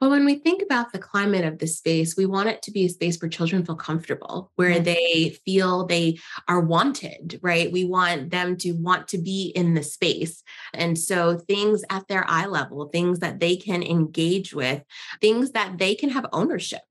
Well, 0.02 0.10
when 0.10 0.26
we 0.26 0.36
think 0.36 0.62
about 0.62 0.92
the 0.92 1.00
climate 1.00 1.46
of 1.46 1.60
the 1.60 1.68
space, 1.68 2.18
we 2.18 2.26
want 2.26 2.50
it 2.50 2.62
to 2.64 2.72
be 2.72 2.86
a 2.86 2.90
space 2.90 3.20
where 3.22 3.30
children 3.30 3.66
feel 3.66 3.76
comfortable, 3.76 4.52
where 4.56 4.74
mm-hmm. 4.74 4.84
they 4.84 5.38
feel 5.46 5.86
they 5.86 6.20
are 6.48 6.60
wanted, 6.60 7.40
right? 7.42 7.72
We 7.72 7.86
want 7.86 8.30
them 8.30 8.58
to 8.58 8.74
want 8.74 9.08
to 9.10 9.18
be 9.18 9.54
in 9.56 9.74
the 9.74 9.84
space. 9.84 10.44
And 10.74 11.00
so 11.00 11.38
things 11.38 11.84
at 11.90 12.08
their 12.08 12.30
eye 12.30 12.46
level, 12.46 12.90
things 12.90 13.20
that 13.20 13.40
they 13.40 13.56
can 13.56 13.84
engage 13.84 14.54
with, 14.54 14.84
things 15.22 15.52
that 15.52 15.78
they 15.78 15.96
can 15.96 16.10
have 16.10 16.26
ownership 16.34 16.82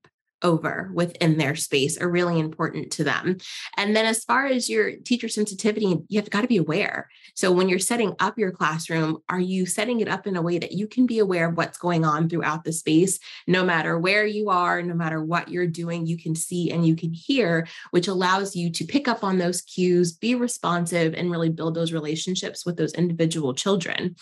over 0.45 0.91
within 0.93 1.37
their 1.37 1.55
space 1.55 1.99
are 1.99 2.09
really 2.09 2.39
important 2.39 2.91
to 2.91 3.03
them. 3.03 3.37
And 3.77 3.95
then 3.95 4.05
as 4.05 4.23
far 4.23 4.45
as 4.45 4.69
your 4.69 4.95
teacher 4.97 5.27
sensitivity, 5.27 5.97
you 6.07 6.19
have 6.21 6.29
got 6.29 6.41
to 6.41 6.47
be 6.47 6.57
aware. 6.57 7.09
So 7.33 7.51
when 7.51 7.67
you're 7.67 7.79
setting 7.79 8.13
up 8.19 8.37
your 8.37 8.51
classroom, 8.51 9.17
are 9.27 9.39
you 9.39 9.65
setting 9.65 10.01
it 10.01 10.07
up 10.07 10.27
in 10.27 10.35
a 10.35 10.41
way 10.43 10.59
that 10.59 10.71
you 10.71 10.87
can 10.87 11.07
be 11.07 11.17
aware 11.17 11.49
of 11.49 11.57
what's 11.57 11.79
going 11.79 12.05
on 12.05 12.29
throughout 12.29 12.63
the 12.63 12.71
space, 12.71 13.19
no 13.47 13.65
matter 13.65 13.97
where 13.97 14.27
you 14.27 14.49
are, 14.49 14.83
no 14.83 14.93
matter 14.93 15.23
what 15.23 15.49
you're 15.49 15.67
doing, 15.67 16.05
you 16.05 16.17
can 16.17 16.35
see 16.35 16.71
and 16.71 16.85
you 16.85 16.95
can 16.95 17.11
hear, 17.11 17.67
which 17.89 18.07
allows 18.07 18.55
you 18.55 18.71
to 18.71 18.85
pick 18.85 19.07
up 19.07 19.23
on 19.23 19.39
those 19.39 19.63
cues, 19.63 20.13
be 20.13 20.35
responsive, 20.35 21.15
and 21.15 21.31
really 21.31 21.49
build 21.49 21.73
those 21.73 21.91
relationships 21.91 22.65
with 22.65 22.77
those 22.77 22.93
individual 22.93 23.55
children. 23.55 24.15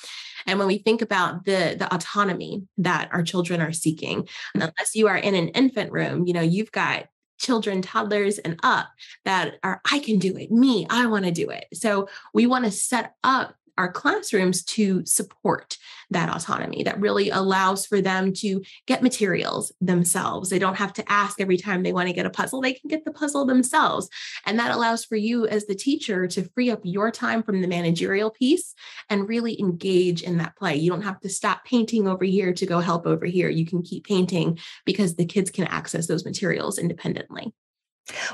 And 0.46 0.60
when 0.60 0.68
we 0.68 0.78
think 0.78 1.02
about 1.02 1.46
the, 1.46 1.76
the 1.78 1.94
autonomy 1.94 2.64
that 2.78 3.10
our 3.12 3.24
children 3.24 3.62
are 3.62 3.72
seeking, 3.72 4.28
unless 4.54 4.94
you 4.94 5.08
are 5.08 5.18
in 5.18 5.36
an 5.36 5.50
infant 5.50 5.92
room, 5.92 6.13
you 6.16 6.34
know, 6.34 6.42
you've 6.42 6.72
got 6.72 7.08
children, 7.40 7.82
toddlers, 7.82 8.38
and 8.40 8.60
up 8.64 8.90
that 9.26 9.56
are, 9.64 9.82
I 9.92 10.00
can 10.00 10.20
do 10.20 10.38
it, 10.38 10.52
me, 10.52 10.88
I 10.90 11.06
want 11.08 11.26
to 11.26 11.32
do 11.32 11.50
it. 11.50 11.66
So 11.74 12.08
we 12.34 12.48
want 12.48 12.66
to 12.66 12.72
set 12.72 13.16
up 13.24 13.56
our 13.78 13.92
classrooms 13.92 14.64
to 14.64 15.06
support 15.06 15.78
that 16.12 16.30
autonomy 16.30 16.84
that 16.84 17.00
really 17.00 17.30
allows 17.30 17.86
for 17.86 18.02
them 18.02 18.34
to 18.34 18.62
get 18.86 19.02
materials 19.02 19.72
themselves. 19.82 20.50
They 20.50 20.60
don't 20.60 20.78
have 20.78 20.94
to 20.94 21.12
ask 21.12 21.42
every 21.42 21.58
time 21.58 21.82
they 21.82 21.94
want 21.94 22.08
to 22.08 22.14
get 22.14 22.26
a 22.26 22.30
puzzle, 22.30 22.62
they 22.62 22.74
can 22.74 22.88
get 22.88 23.04
the 23.04 23.12
puzzle 23.12 23.46
themselves. 23.46 24.10
And 24.46 24.60
that 24.60 24.72
allows 24.72 25.06
for 25.06 25.16
you 25.16 25.48
as 25.48 25.66
the 25.66 25.76
teacher 25.76 26.28
to 26.28 26.50
free 26.50 26.70
up 26.70 26.82
your 26.84 27.12
time 27.12 27.44
from 27.44 27.62
the 27.62 27.68
managerial 27.68 28.30
piece 28.30 28.76
and 29.10 29.28
really 29.28 29.60
engage 29.60 30.22
in 30.22 30.38
that 30.38 30.56
play. 30.56 30.76
You 30.76 30.92
don't 30.92 31.02
have 31.02 31.20
to 31.22 31.30
stop 31.30 31.66
painting 31.66 32.08
over 32.08 32.24
here 32.24 32.54
to 32.54 32.66
go 32.66 32.80
help 32.80 33.08
over 33.08 33.26
here. 33.26 33.50
You 33.50 33.66
can 33.66 33.82
keep 33.82 34.06
painting 34.06 34.60
because 34.86 35.16
the 35.16 35.26
kids 35.26 35.50
can 35.50 35.66
access 35.66 36.08
those 36.08 36.26
materials 36.26 36.78
independently. 36.78 37.54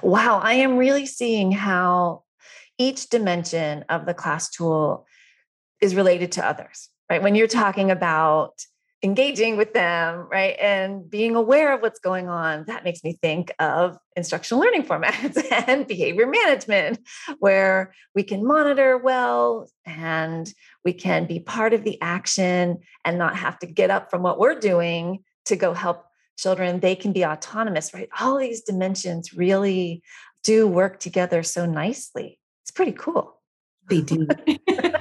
Wow, 0.01 0.39
I 0.39 0.53
am 0.53 0.77
really 0.77 1.05
seeing 1.05 1.51
how 1.51 2.23
each 2.77 3.09
dimension 3.09 3.85
of 3.89 4.05
the 4.05 4.13
class 4.13 4.49
tool 4.49 5.05
is 5.81 5.95
related 5.95 6.33
to 6.33 6.45
others, 6.45 6.89
right? 7.09 7.21
When 7.21 7.35
you're 7.35 7.47
talking 7.47 7.91
about 7.91 8.53
engaging 9.01 9.55
with 9.55 9.73
them, 9.73 10.27
right? 10.29 10.57
And 10.59 11.09
being 11.09 11.35
aware 11.35 11.73
of 11.73 11.81
what's 11.81 11.99
going 11.99 12.27
on, 12.27 12.65
that 12.65 12.83
makes 12.83 13.03
me 13.03 13.17
think 13.21 13.53
of 13.59 13.97
instructional 14.15 14.61
learning 14.61 14.83
formats 14.83 15.41
and 15.67 15.87
behavior 15.87 16.27
management, 16.27 16.99
where 17.39 17.93
we 18.13 18.23
can 18.23 18.45
monitor 18.45 18.97
well 18.97 19.69
and 19.85 20.53
we 20.83 20.91
can 20.91 21.25
be 21.25 21.39
part 21.39 21.73
of 21.73 21.83
the 21.83 21.99
action 22.01 22.79
and 23.05 23.17
not 23.17 23.37
have 23.37 23.57
to 23.59 23.67
get 23.67 23.89
up 23.89 24.09
from 24.09 24.21
what 24.21 24.39
we're 24.39 24.59
doing 24.59 25.23
to 25.45 25.55
go 25.55 25.73
help 25.73 26.05
children. 26.37 26.81
They 26.81 26.95
can 26.95 27.13
be 27.13 27.25
autonomous, 27.25 27.93
right? 27.93 28.09
All 28.19 28.37
these 28.37 28.61
dimensions 28.61 29.33
really 29.33 30.03
do 30.43 30.67
work 30.67 30.99
together 30.99 31.43
so 31.43 31.65
nicely. 31.65 32.39
It's 32.63 32.71
pretty 32.71 32.93
cool. 32.93 33.39
They 33.89 34.01
do. 34.01 34.27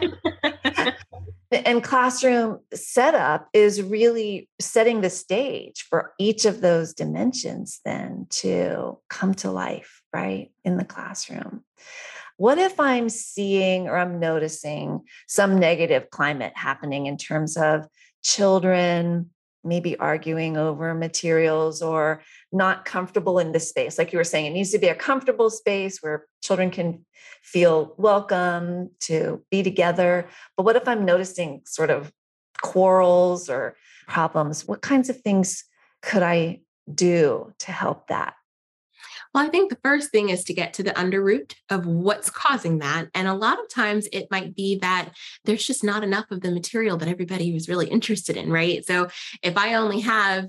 and 1.50 1.82
classroom 1.82 2.60
setup 2.74 3.48
is 3.52 3.82
really 3.82 4.48
setting 4.60 5.00
the 5.00 5.10
stage 5.10 5.86
for 5.88 6.12
each 6.18 6.44
of 6.44 6.60
those 6.60 6.92
dimensions 6.92 7.80
then 7.84 8.26
to 8.30 8.98
come 9.08 9.34
to 9.34 9.50
life, 9.50 10.02
right, 10.12 10.50
in 10.64 10.76
the 10.76 10.84
classroom. 10.84 11.64
What 12.36 12.58
if 12.58 12.78
I'm 12.78 13.08
seeing 13.08 13.88
or 13.88 13.96
I'm 13.96 14.20
noticing 14.20 15.00
some 15.26 15.58
negative 15.58 16.10
climate 16.10 16.52
happening 16.54 17.06
in 17.06 17.16
terms 17.16 17.56
of 17.56 17.86
children 18.22 19.30
maybe 19.64 19.96
arguing 19.98 20.56
over 20.56 20.94
materials 20.94 21.82
or 21.82 22.22
not 22.52 22.84
comfortable 22.84 23.38
in 23.38 23.52
this 23.52 23.68
space. 23.68 23.98
Like 23.98 24.12
you 24.12 24.18
were 24.18 24.24
saying, 24.24 24.46
it 24.46 24.50
needs 24.50 24.70
to 24.70 24.78
be 24.78 24.88
a 24.88 24.94
comfortable 24.94 25.50
space 25.50 25.98
where 26.00 26.26
children 26.42 26.70
can 26.70 27.04
feel 27.42 27.94
welcome 27.98 28.90
to 29.00 29.44
be 29.50 29.62
together. 29.62 30.28
But 30.56 30.62
what 30.64 30.76
if 30.76 30.88
I'm 30.88 31.04
noticing 31.04 31.62
sort 31.66 31.90
of 31.90 32.12
quarrels 32.62 33.50
or 33.50 33.76
problems? 34.06 34.66
What 34.66 34.80
kinds 34.80 35.10
of 35.10 35.20
things 35.20 35.64
could 36.02 36.22
I 36.22 36.60
do 36.92 37.52
to 37.58 37.72
help 37.72 38.08
that? 38.08 38.34
Well, 39.34 39.44
I 39.44 39.50
think 39.50 39.70
the 39.70 39.78
first 39.84 40.10
thing 40.10 40.30
is 40.30 40.42
to 40.44 40.54
get 40.54 40.72
to 40.74 40.82
the 40.82 40.92
underroot 40.92 41.54
of 41.68 41.86
what's 41.86 42.30
causing 42.30 42.78
that. 42.78 43.08
And 43.14 43.28
a 43.28 43.34
lot 43.34 43.60
of 43.60 43.68
times 43.68 44.08
it 44.10 44.26
might 44.30 44.54
be 44.54 44.78
that 44.78 45.10
there's 45.44 45.66
just 45.66 45.84
not 45.84 46.02
enough 46.02 46.30
of 46.30 46.40
the 46.40 46.50
material 46.50 46.96
that 46.96 47.08
everybody 47.08 47.52
was 47.52 47.68
really 47.68 47.88
interested 47.88 48.36
in, 48.36 48.50
right? 48.50 48.84
So 48.86 49.08
if 49.42 49.56
I 49.58 49.74
only 49.74 50.00
have 50.00 50.48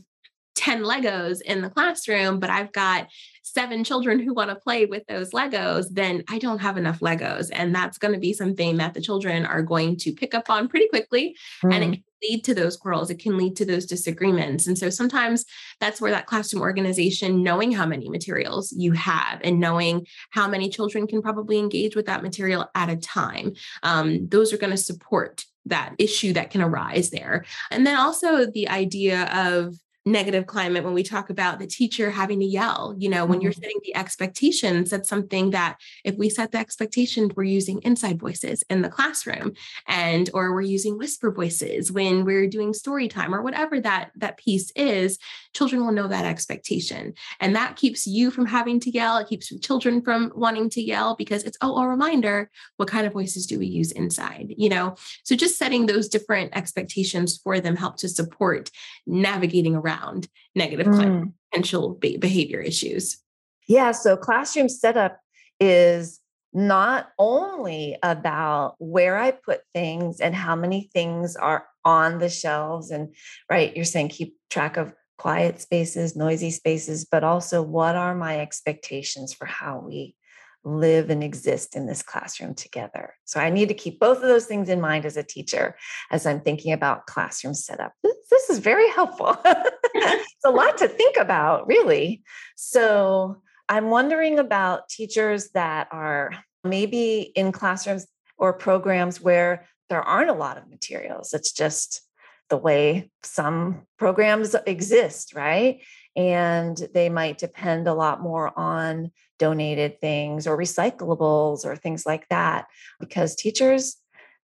10 0.60 0.84
Legos 0.84 1.42
in 1.42 1.62
the 1.62 1.70
classroom, 1.70 2.38
but 2.38 2.50
I've 2.50 2.74
got 2.74 3.08
seven 3.44 3.86
children 3.86 4.20
who 4.20 4.34
want 4.34 4.50
to 4.50 4.58
play 4.58 4.86
with 4.86 5.08
those 5.08 5.32
Legos, 5.32 5.88
then 5.89 6.22
I 6.28 6.38
don't 6.38 6.60
have 6.60 6.75
enough 6.75 7.00
Legos. 7.00 7.50
And 7.54 7.74
that's 7.74 7.98
going 7.98 8.13
to 8.13 8.20
be 8.20 8.34
something 8.34 8.75
that 8.75 8.94
the 8.94 9.00
children 9.00 9.46
are 9.46 9.63
going 9.63 9.96
to 10.00 10.12
pick 10.12 10.34
up 10.34 10.50
on 10.50 10.68
pretty 10.68 10.89
quickly. 10.89 11.38
Mm. 11.63 11.74
And 11.74 11.84
it 11.84 11.88
can 11.94 12.04
lead 12.22 12.44
to 12.44 12.54
those 12.54 12.75
quarrels, 12.75 13.10
it 13.10 13.20
can 13.20 13.38
lead 13.38 13.56
to 13.56 13.66
those 13.66 13.86
disagreements. 13.86 14.68
And 14.68 14.78
so 14.78 14.89
sometimes 14.89 15.46
that's 15.80 16.01
where 16.01 16.12
that 16.12 16.25
classroom 16.25 16.62
organization, 16.62 17.42
knowing 17.42 17.72
how 17.72 17.86
many 17.86 18.10
materials 18.10 18.74
you 18.78 18.92
have 18.92 19.39
and 19.46 19.62
knowing 19.62 20.06
how 20.32 20.50
many 20.50 20.70
children 20.70 21.08
can 21.08 21.22
probably 21.22 21.58
engage 21.58 21.96
with 21.96 22.06
that 22.08 22.22
material 22.22 22.70
at 22.75 22.89
a 22.89 22.98
time, 22.98 23.54
um, 23.84 24.28
those 24.28 24.51
are 24.51 24.58
going 24.58 24.72
to 24.72 24.78
support 24.78 25.46
that 25.66 25.96
issue 25.98 26.34
that 26.34 26.50
can 26.50 26.62
arise 26.62 27.12
there. 27.12 27.46
And 27.72 27.88
then 27.88 27.96
also 27.96 28.46
the 28.46 28.68
idea 28.68 29.24
of 29.34 29.75
negative 30.12 30.46
climate 30.46 30.84
when 30.84 30.94
we 30.94 31.04
talk 31.04 31.30
about 31.30 31.60
the 31.60 31.68
teacher 31.68 32.10
having 32.10 32.39
to 32.39 32.46
yell 32.46 32.96
you 32.98 33.10
know 33.10 33.25
when 33.25 33.38
mm-hmm. 33.38 33.44
you're 33.44 33.51
setting 33.51 33.80
the 33.84 33.96
expectations 33.96 34.89
that's 34.89 35.10
something 35.10 35.51
that 35.51 35.78
if 36.04 36.16
we 36.18 36.30
set 36.30 36.51
the 36.51 36.58
expectations 36.58 37.32
we're 37.36 37.44
using 37.44 37.82
inside 37.84 38.20
voices 38.20 38.63
in 38.70 38.82
the 38.82 38.89
classroom 38.89 39.54
and 39.88 40.30
or 40.34 40.54
we're 40.54 40.62
using 40.62 40.98
whisper 40.98 41.32
voices 41.32 41.92
when 41.92 42.25
we're 42.25 42.48
doing 42.48 42.74
story 42.74 43.08
time 43.08 43.34
or 43.34 43.42
whatever 43.42 43.80
that 43.80 44.12
that 44.16 44.38
piece 44.38 44.72
is 44.75 45.18
children 45.53 45.84
will 45.84 45.91
know 45.91 46.08
that 46.08 46.25
expectation 46.25 47.13
and 47.39 47.56
that 47.56 47.75
keeps 47.75 48.06
you 48.06 48.32
from 48.32 48.46
having 48.46 48.79
to 48.79 48.89
yell 48.89 49.18
it 49.18 49.27
keeps 49.27 49.51
children 49.60 50.01
from 50.01 50.32
wanting 50.36 50.70
to 50.70 50.82
yell 50.82 51.15
because 51.15 51.44
it's 51.44 51.58
oh 51.62 51.77
a 51.77 51.88
reminder 51.88 52.50
what 52.77 52.89
kind 52.89 53.06
of 53.06 53.13
voices 53.13 53.46
do 53.46 53.60
we 53.60 53.68
use 53.68 53.91
inside 53.91 54.53
you 54.58 54.70
know 54.70 54.96
so 55.24 55.36
just 55.36 55.58
setting 55.58 55.86
those 55.86 56.08
different 56.08 56.56
expectations 56.56 57.39
for 57.44 57.60
them 57.60 57.75
help 57.75 57.98
to 57.98 58.10
support 58.10 58.70
navigating 59.06 59.75
around 59.75 60.27
negative 60.56 60.88
mm. 60.88 61.34
potential 61.51 61.96
behavior 61.96 62.60
issues. 62.60 63.20
Yeah. 63.68 63.91
So 63.91 64.18
classroom 64.18 64.70
setup 64.70 65.20
is 65.60 66.20
not 66.53 67.10
only 67.20 67.98
about 68.01 68.75
where 68.79 69.18
I 69.18 69.32
put 69.32 69.62
things 69.74 70.20
and 70.20 70.34
how 70.34 70.56
many 70.56 70.89
things 70.94 71.36
are 71.36 71.68
on 71.86 72.18
the 72.18 72.29
shelves, 72.29 72.89
and 72.89 73.13
right, 73.50 73.75
you're 73.75 73.86
saying 73.86 74.10
keep 74.10 74.36
track 74.50 74.77
of 74.77 74.94
quiet 75.20 75.60
spaces, 75.60 76.16
noisy 76.16 76.50
spaces, 76.50 77.06
but 77.06 77.26
also 77.26 77.62
what 77.62 77.96
are 77.98 78.16
my 78.16 78.40
expectations 78.40 79.34
for 79.34 79.46
how 79.46 79.84
we 79.86 80.16
live 80.64 81.10
and 81.10 81.24
exist 81.24 81.76
in 81.76 81.86
this 81.86 82.02
classroom 82.02 82.56
together. 82.56 83.14
So 83.26 83.40
I 83.40 83.50
need 83.50 83.68
to 83.68 83.74
keep 83.74 84.00
both 84.00 84.18
of 84.18 84.24
those 84.24 84.46
things 84.46 84.70
in 84.70 84.80
mind 84.80 85.06
as 85.06 85.18
a 85.18 85.24
teacher 85.24 85.76
as 86.10 86.26
I'm 86.26 86.40
thinking 86.40 86.72
about 86.72 87.06
classroom 87.06 87.54
setup. 87.54 87.94
This, 88.02 88.16
this 88.32 88.50
is 88.50 88.60
very 88.60 88.90
helpful. 88.92 89.38
it's 89.46 90.46
a 90.46 90.52
lot 90.52 90.78
to 90.78 90.88
think 90.88 91.18
about, 91.18 91.68
really. 91.68 92.24
So 92.56 93.42
I'm 93.68 93.90
wondering 93.90 94.40
about 94.40 94.88
teachers 94.88 95.50
that 95.50 95.90
are 95.92 96.32
maybe 96.64 97.32
in 97.36 97.52
classrooms 97.52 98.08
or 98.38 98.54
programs 98.54 99.20
where 99.20 99.68
there 99.90 100.02
aren't 100.02 100.30
a 100.30 100.34
lot 100.34 100.58
of 100.58 100.70
materials. 100.70 101.34
It's 101.34 101.52
just 101.52 102.02
the 102.50 102.58
way 102.58 103.12
some 103.24 103.84
programs 103.98 104.56
exist, 104.65 105.34
right? 105.36 105.82
And 106.15 106.77
they 106.94 107.10
might 107.10 107.38
depend 107.38 107.88
a 107.88 107.94
lot 107.94 108.22
more 108.22 108.58
on 108.58 109.12
donated 109.38 110.01
things 110.01 110.48
or 110.48 110.58
recyclables 110.58 111.65
or 111.65 111.75
things 111.75 112.06
like 112.06 112.27
that 112.29 112.65
because 113.00 113.36
teachers 113.36 113.98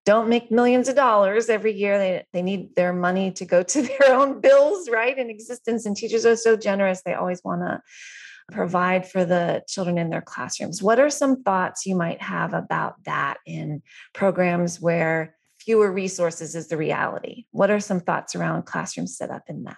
don't 0.05 0.29
make 0.29 0.51
millions 0.51 0.87
of 0.87 0.95
dollars 0.95 1.49
every 1.49 1.73
year. 1.73 1.97
They, 1.97 2.25
they 2.31 2.41
need 2.43 2.75
their 2.75 2.93
money 2.93 3.31
to 3.31 3.45
go 3.45 3.63
to 3.73 3.81
their 3.81 4.13
own 4.13 4.39
bills, 4.39 4.89
right? 4.89 5.17
In 5.17 5.29
existence. 5.29 5.85
And 5.85 5.95
teachers 5.95 6.25
are 6.25 6.35
so 6.35 6.55
generous, 6.55 7.01
they 7.03 7.13
always 7.13 7.41
want 7.43 7.61
to 7.61 7.81
provide 8.51 9.09
for 9.09 9.25
the 9.25 9.63
children 9.67 9.97
in 9.97 10.11
their 10.11 10.21
classrooms. 10.21 10.81
What 10.81 10.99
are 10.99 11.09
some 11.09 11.41
thoughts 11.41 11.85
you 11.85 11.95
might 11.95 12.21
have 12.21 12.53
about 12.53 13.03
that 13.05 13.37
in 13.45 13.81
programs 14.13 14.79
where 14.79 15.35
fewer 15.65 15.91
resources 15.91 16.55
is 16.55 16.67
the 16.67 16.77
reality? 16.77 17.45
What 17.51 17.71
are 17.71 17.79
some 17.79 17.99
thoughts 17.99 18.35
around 18.35 18.63
classroom 18.63 19.07
setup 19.07 19.43
in 19.49 19.63
that? 19.63 19.77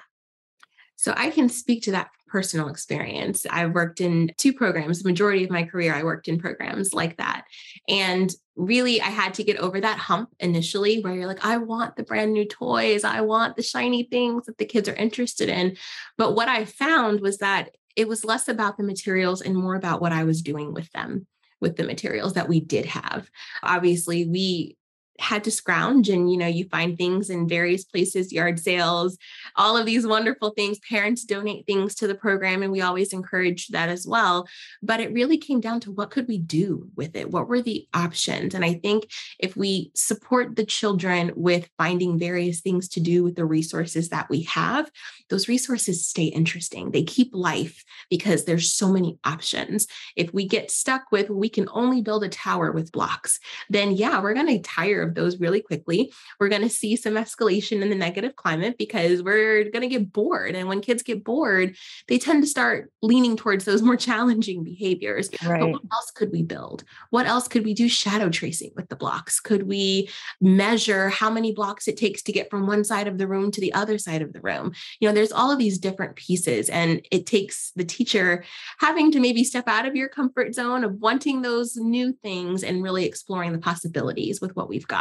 So 0.98 1.14
I 1.16 1.30
can 1.30 1.48
speak 1.48 1.84
to 1.84 1.92
that 1.92 2.10
personal 2.28 2.68
experience. 2.68 3.46
I 3.50 3.68
worked 3.68 4.02
in 4.02 4.32
two 4.38 4.52
programs. 4.52 5.02
The 5.02 5.10
majority 5.10 5.44
of 5.44 5.52
my 5.52 5.64
career, 5.64 5.94
I 5.94 6.04
worked 6.04 6.28
in 6.28 6.40
programs 6.40 6.92
like 6.92 7.18
that. 7.18 7.46
And 7.88 8.34
really, 8.56 9.00
I 9.00 9.06
had 9.06 9.36
to 9.36 9.44
get 9.44 9.58
over 9.58 9.80
that 9.80 10.00
hump 10.00 10.30
initially 10.40 11.02
where 11.02 11.14
you're 11.14 11.28
like, 11.28 11.46
I 11.46 11.58
want 11.58 11.96
the 11.96 12.04
brand 12.04 12.34
new 12.34 12.46
toys, 12.46 13.04
I 13.04 13.22
want 13.22 13.56
the 13.56 13.64
shiny 13.64 14.04
things 14.04 14.48
that 14.48 14.58
the 14.58 14.66
kids 14.66 14.90
are 14.90 14.96
interested 14.96 15.50
in. 15.50 15.78
But 16.18 16.36
what 16.36 16.50
I 16.50 16.66
found 16.66 17.22
was 17.22 17.38
that 17.38 17.70
it 17.96 18.08
was 18.08 18.26
less 18.26 18.48
about 18.48 18.78
the 18.78 18.84
materials 18.84 19.42
and 19.42 19.56
more 19.56 19.76
about 19.76 20.02
what 20.02 20.12
I 20.12 20.24
was 20.24 20.42
doing 20.42 20.74
with 20.74 20.92
them 20.92 21.28
with 21.60 21.76
the 21.76 21.84
materials 21.84 22.34
that 22.34 22.48
we 22.48 22.60
did 22.60 22.86
have. 22.86 23.30
Obviously, 23.64 24.28
we 24.28 24.77
had 25.20 25.44
to 25.44 25.52
scrounge 25.52 26.10
and 26.10 26.32
you 26.32 26.38
know 26.38 26.48
you 26.48 26.68
find 26.70 26.98
things 26.98 27.30
in 27.30 27.48
various 27.48 27.84
places 27.84 28.32
yard 28.32 28.60
sales 28.60 29.18
all 29.58 29.76
of 29.76 29.86
these 29.86 30.06
wonderful 30.06 30.52
things. 30.52 30.80
Parents 30.80 31.24
donate 31.24 31.66
things 31.66 31.96
to 31.96 32.08
the 32.08 32.16
program 32.16 32.64
and 32.64 32.72
we 32.72 32.82
always 32.82 33.14
encourage 33.14 33.70
that 33.70 33.90
as 33.90 34.06
well. 34.06 34.48
But 34.82 35.00
it 35.00 35.14
really 35.14 35.38
came 35.38 35.60
down 35.60 35.80
to 35.82 35.92
what 35.92 36.12
could 36.12 36.28
we 36.28 36.38
do 36.38 36.90
with 36.96 37.16
it? 37.16 37.32
What 37.32 37.48
were 37.48 37.62
the 37.62 37.88
options? 37.94 38.54
And 38.54 38.64
i 38.64 38.74
think 38.74 39.10
if 39.40 39.56
we 39.56 39.92
support 39.96 40.56
the 40.56 40.66
children 40.66 41.32
with 41.36 41.70
finding 41.78 42.20
various 42.20 42.62
things 42.62 42.88
to 42.90 43.00
do 43.00 43.24
with 43.24 43.36
the 43.36 43.46
resources 43.46 44.10
that 44.10 44.30
we 44.30 44.44
have 44.44 44.90
those 45.30 45.48
resources 45.50 46.08
stay 46.08 46.26
interesting. 46.26 46.92
They 46.92 47.04
keep 47.04 47.30
life 47.34 47.84
because 48.10 48.46
there's 48.46 48.72
so 48.72 48.92
many 48.92 49.18
options. 49.26 49.88
If 50.16 50.34
we 50.34 50.48
get 50.48 50.72
stuck 50.72 51.12
with 51.12 51.30
we 51.30 51.50
can 51.50 51.68
only 51.72 52.02
build 52.02 52.24
a 52.24 52.30
tower 52.30 52.72
with 52.72 52.92
blocks 52.92 53.40
then 53.70 53.92
yeah 53.92 54.22
we're 54.22 54.34
going 54.34 54.48
to 54.48 54.60
tire 54.60 55.07
of 55.08 55.16
those 55.16 55.40
really 55.40 55.62
quickly. 55.62 56.12
We're 56.40 56.50
going 56.50 56.62
to 56.62 56.70
see 56.70 56.96
some 56.96 57.16
escalation 57.16 57.82
in 57.82 57.90
the 57.90 57.96
negative 57.96 58.36
climate 58.36 58.78
because 58.78 59.24
we're 59.24 59.64
going 59.70 59.82
to 59.82 59.88
get 59.88 60.12
bored. 60.12 60.56
And 60.56 60.68
when 60.68 60.82
kids 60.82 61.04
get 61.04 61.24
bored, 61.24 61.76
they 62.08 62.18
tend 62.18 62.44
to 62.44 62.50
start 62.50 62.92
leaning 63.02 63.38
towards 63.38 63.66
those 63.66 63.82
more 63.82 63.96
challenging 63.96 64.64
behaviors. 64.64 65.30
Right. 65.46 65.60
But 65.60 65.72
what 65.72 65.82
else 65.92 66.12
could 66.12 66.32
we 66.32 66.44
build? 66.44 66.84
What 67.10 67.26
else 67.26 67.48
could 67.48 67.66
we 67.66 67.74
do 67.74 67.90
shadow 67.90 68.30
tracing 68.30 68.72
with 68.76 68.90
the 68.90 68.96
blocks? 68.96 69.40
Could 69.40 69.64
we 69.64 70.10
measure 70.42 71.10
how 71.10 71.30
many 71.30 71.54
blocks 71.54 71.88
it 71.88 71.98
takes 71.98 72.22
to 72.24 72.32
get 72.32 72.50
from 72.50 72.68
one 72.68 72.84
side 72.84 73.08
of 73.08 73.18
the 73.18 73.28
room 73.28 73.52
to 73.52 73.62
the 73.62 73.74
other 73.74 73.98
side 73.98 74.22
of 74.22 74.34
the 74.34 74.42
room? 74.42 74.74
You 75.00 75.08
know, 75.08 75.14
there's 75.14 75.32
all 75.32 75.52
of 75.52 75.60
these 75.60 75.80
different 75.80 76.16
pieces, 76.16 76.70
and 76.70 77.02
it 77.12 77.26
takes 77.26 77.72
the 77.76 77.86
teacher 77.86 78.44
having 78.80 79.12
to 79.12 79.20
maybe 79.20 79.44
step 79.44 79.68
out 79.68 79.86
of 79.86 79.96
your 79.96 80.10
comfort 80.10 80.54
zone 80.54 80.84
of 80.84 80.96
wanting 80.96 81.42
those 81.42 81.76
new 81.78 82.14
things 82.24 82.64
and 82.64 82.84
really 82.84 83.06
exploring 83.06 83.52
the 83.52 83.60
possibilities 83.60 84.42
with 84.42 84.56
what 84.56 84.70
we've 84.70 84.88
got 84.88 84.97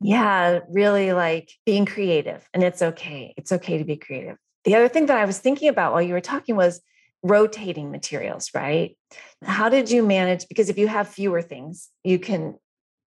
yeah, 0.00 0.60
really 0.68 1.12
like 1.12 1.52
being 1.66 1.84
creative. 1.84 2.48
And 2.54 2.62
it's 2.62 2.80
okay. 2.80 3.34
It's 3.36 3.52
okay 3.52 3.78
to 3.78 3.84
be 3.84 3.96
creative. 3.96 4.36
The 4.64 4.74
other 4.74 4.88
thing 4.88 5.06
that 5.06 5.18
I 5.18 5.26
was 5.26 5.38
thinking 5.38 5.68
about 5.68 5.92
while 5.92 6.02
you 6.02 6.14
were 6.14 6.20
talking 6.20 6.56
was 6.56 6.80
rotating 7.22 7.90
materials, 7.90 8.50
right? 8.54 8.96
How 9.42 9.68
did 9.68 9.90
you 9.90 10.02
manage? 10.02 10.48
Because 10.48 10.70
if 10.70 10.78
you 10.78 10.88
have 10.88 11.08
fewer 11.08 11.42
things, 11.42 11.90
you 12.02 12.18
can, 12.18 12.58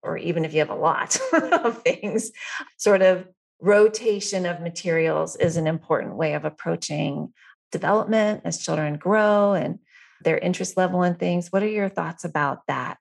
or 0.03 0.17
even 0.17 0.45
if 0.45 0.53
you 0.53 0.59
have 0.59 0.69
a 0.69 0.75
lot 0.75 1.19
of 1.33 1.81
things, 1.81 2.31
sort 2.77 3.01
of 3.01 3.27
rotation 3.59 4.45
of 4.45 4.61
materials 4.61 5.35
is 5.35 5.57
an 5.57 5.65
important 5.65 6.15
way 6.15 6.33
of 6.33 6.45
approaching 6.45 7.33
development 7.71 8.41
as 8.45 8.61
children 8.61 8.97
grow 8.97 9.53
and 9.53 9.79
their 10.23 10.37
interest 10.37 10.77
level 10.77 11.01
in 11.01 11.15
things. 11.15 11.51
What 11.51 11.63
are 11.63 11.67
your 11.67 11.89
thoughts 11.89 12.23
about 12.23 12.59
that? 12.67 12.97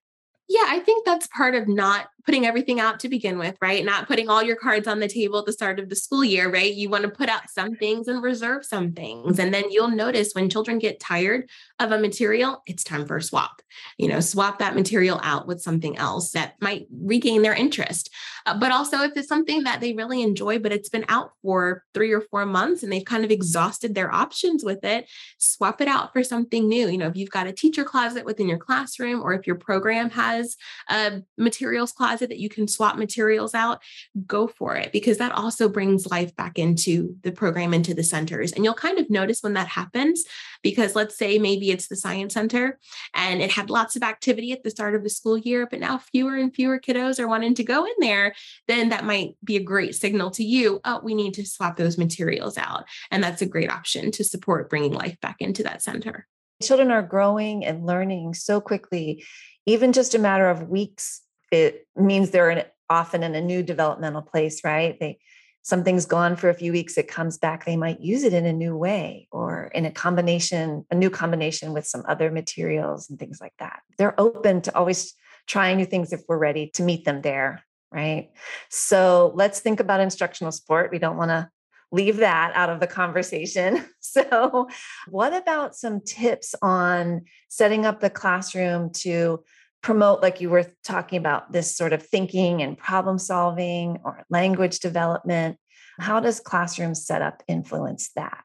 Yeah, 0.53 0.67
I 0.69 0.81
think 0.81 1.07
that's 1.07 1.27
part 1.29 1.55
of 1.55 1.67
not 1.67 2.09
putting 2.27 2.45
everything 2.45 2.79
out 2.79 3.01
to 3.01 3.09
begin 3.09 3.39
with, 3.39 3.57
right? 3.63 3.83
Not 3.83 4.07
putting 4.07 4.29
all 4.29 4.43
your 4.43 4.57
cards 4.57 4.87
on 4.87 5.01
the 5.01 5.09
table 5.09 5.39
at 5.39 5.47
the 5.47 5.53
start 5.53 5.81
of 5.81 5.89
the 5.89 5.97
school 5.97 6.23
year, 6.23 6.51
right? 6.53 6.75
You 6.75 6.91
want 6.91 7.05
to 7.05 7.09
put 7.09 7.31
out 7.31 7.49
some 7.49 7.75
things 7.75 8.07
and 8.07 8.23
reserve 8.23 8.67
some 8.67 8.93
things. 8.93 9.39
And 9.39 9.55
then 9.55 9.71
you'll 9.71 9.89
notice 9.89 10.35
when 10.35 10.51
children 10.51 10.79
get 10.79 11.01
tired 11.01 11.49
of 11.79 11.91
a 11.91 11.99
material, 11.99 12.63
it's 12.67 12.85
time 12.85 13.07
for 13.07 13.17
a 13.17 13.23
swap. 13.23 13.63
You 13.97 14.09
know, 14.09 14.21
swap 14.21 14.59
that 14.59 14.75
material 14.75 15.21
out 15.23 15.47
with 15.47 15.63
something 15.63 15.97
else 15.97 16.33
that 16.33 16.57
might 16.61 16.87
regain 16.91 17.41
their 17.41 17.55
interest. 17.55 18.11
Uh, 18.47 18.59
but 18.59 18.73
also, 18.73 19.03
if 19.03 19.13
it's 19.17 19.29
something 19.29 19.65
that 19.65 19.81
they 19.81 19.93
really 19.93 20.23
enjoy, 20.23 20.59
but 20.59 20.73
it's 20.73 20.89
been 20.89 21.05
out 21.09 21.33
for 21.43 21.85
three 21.95 22.13
or 22.13 22.21
four 22.21 22.47
months 22.47 22.83
and 22.83 22.93
they've 22.93 23.05
kind 23.05 23.25
of 23.25 23.31
exhausted 23.31 23.95
their 23.95 24.13
options 24.13 24.65
with 24.65 24.85
it, 24.85 25.09
swap 25.39 25.81
it 25.81 25.89
out 25.89 26.13
for 26.13 26.23
something 26.23 26.69
new. 26.69 26.89
You 26.89 26.99
know, 26.99 27.09
if 27.09 27.17
you've 27.17 27.31
got 27.31 27.47
a 27.47 27.53
teacher 27.53 27.85
closet 27.85 28.25
within 28.25 28.49
your 28.49 28.59
classroom 28.59 29.23
or 29.23 29.33
if 29.35 29.47
your 29.47 29.57
program 29.57 30.11
has 30.11 30.57
a 30.89 31.23
materials 31.37 31.93
closet, 31.93 32.13
closet 32.13 32.29
that 32.29 32.41
you 32.41 32.49
can 32.49 32.69
swap 32.69 32.97
materials 32.97 33.55
out, 33.55 33.81
go 34.27 34.47
for 34.47 34.77
it 34.77 34.93
because 34.93 35.19
that 35.19 35.33
also 35.33 35.69
brings 35.69 36.07
life 36.07 36.35
back 36.37 36.59
into 36.59 37.17
the 37.23 37.33
program, 37.33 37.73
into 37.73 37.95
the 37.95 38.03
centers. 38.03 38.53
And 38.53 38.65
you'll 38.65 38.75
kind 38.75 38.99
of 38.99 39.09
notice 39.09 39.43
when 39.43 39.55
that 39.55 39.69
happens 39.69 40.25
because 40.63 40.95
let's 40.95 41.17
say 41.17 41.39
maybe 41.39 41.71
it's 41.71 41.89
the 41.89 41.97
science 41.97 42.35
center 42.35 42.79
and 43.15 43.41
it 43.41 43.51
had 43.51 43.71
lots 43.71 43.97
of 43.97 44.03
activity 44.03 44.53
at 44.53 44.63
the 44.63 44.71
start 44.71 44.95
of 44.95 45.03
the 45.03 45.11
school 45.11 45.39
year, 45.39 45.67
but 45.67 45.81
now 45.81 45.99
fewer 45.99 46.37
and 46.37 46.55
fewer 46.55 46.79
kiddos 46.79 47.19
are 47.19 47.29
wanting 47.29 47.55
to 47.55 47.65
go 47.65 47.85
in 47.85 47.95
there, 47.99 48.32
then 48.69 48.91
that 48.91 49.05
might 49.05 49.37
be 49.45 49.57
a 49.57 49.63
great 49.63 49.95
signal 49.95 50.31
to 50.33 50.45
you. 50.45 50.81
Oh, 50.85 51.01
we 51.03 51.15
need 51.15 51.35
to 51.35 51.47
swap 51.47 51.77
those 51.77 51.99
materials 51.99 52.59
out. 52.59 52.85
And 53.11 53.23
that's 53.23 53.43
a 53.43 53.47
great 53.47 53.71
option 53.71 54.11
to 54.13 54.25
support 54.25 54.71
bringing 54.71 54.93
life 54.93 55.21
back 55.21 55.37
into 55.41 55.63
that 55.65 55.83
center. 55.83 56.27
Children 56.63 56.91
are 56.91 57.03
growing 57.03 57.65
and 57.65 57.87
learning 57.87 58.35
so 58.35 58.61
quickly, 58.61 59.25
even 59.67 59.93
just 59.93 60.15
a 60.15 60.19
matter 60.19 60.49
of 60.49 60.69
weeks 60.69 61.23
it 61.53 61.87
means 61.95 62.31
they're 62.31 62.51
in, 62.51 62.65
often 62.91 63.23
in 63.23 63.35
a 63.35 63.41
new 63.41 63.63
developmental 63.63 64.23
place, 64.23 64.65
right? 64.65 64.99
They 64.99 65.19
something's 65.65 66.07
gone 66.07 66.35
for 66.35 66.49
a 66.49 66.55
few 66.55 66.73
weeks, 66.73 66.99
it 66.99 67.07
comes 67.07 67.39
back, 67.39 67.65
they 67.65 67.77
might 67.77 68.01
use 68.01 68.25
it 68.25 68.33
in 68.33 68.47
a 68.47 68.53
new 68.53 68.77
way 68.77 69.29
or 69.31 69.71
in 69.75 69.85
a 69.85 69.93
combination, 69.93 70.85
a 70.91 70.95
new 70.97 71.09
combination 71.09 71.73
with 71.73 71.87
some 71.87 72.03
other 72.09 72.33
materials 72.33 73.09
and 73.09 73.17
things 73.17 73.41
like 73.41 73.55
that. 73.61 73.81
They're 73.97 74.21
open 74.21 74.63
to 74.63 74.77
always 74.77 75.15
trying 75.47 75.77
new 75.77 75.87
things 75.87 76.13
if 76.13 76.23
we're 76.29 76.39
ready 76.39 76.71
to 76.75 76.83
meet 76.83 77.05
them 77.05 77.23
there, 77.23 77.63
right? 77.93 78.31
So 78.71 79.33
let's 79.35 79.61
think 79.61 79.81
about 79.81 80.01
instructional 80.01 80.53
support. 80.53 80.91
We 80.91 80.99
don't 80.99 81.17
want 81.17 81.31
to 81.31 81.49
leave 81.93 82.17
that 82.17 82.53
out 82.57 82.71
of 82.71 82.81
the 82.81 82.87
conversation. 82.87 83.85
So, 84.05 84.69
what 85.09 85.33
about 85.33 85.75
some 85.75 86.03
tips 86.03 86.55
on 86.61 87.23
setting 87.49 87.87
up 87.87 88.01
the 88.01 88.11
classroom 88.11 88.91
to 88.97 89.43
promote, 89.83 90.21
like 90.21 90.39
you 90.43 90.51
were 90.51 90.67
talking 90.85 91.17
about, 91.17 91.51
this 91.51 91.75
sort 91.75 91.95
of 91.95 92.03
thinking 92.03 92.61
and 92.61 92.77
problem 92.77 93.19
solving 93.19 94.01
or 94.05 94.23
language 94.29 94.81
development? 94.81 95.57
How 95.99 96.21
does 96.21 96.41
classroom 96.41 96.95
setup 96.95 97.43
influence 97.49 98.11
that? 98.17 98.45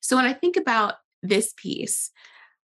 So, 0.00 0.16
when 0.16 0.24
I 0.24 0.32
think 0.32 0.56
about 0.56 0.94
this 1.22 1.52
piece, 1.54 2.10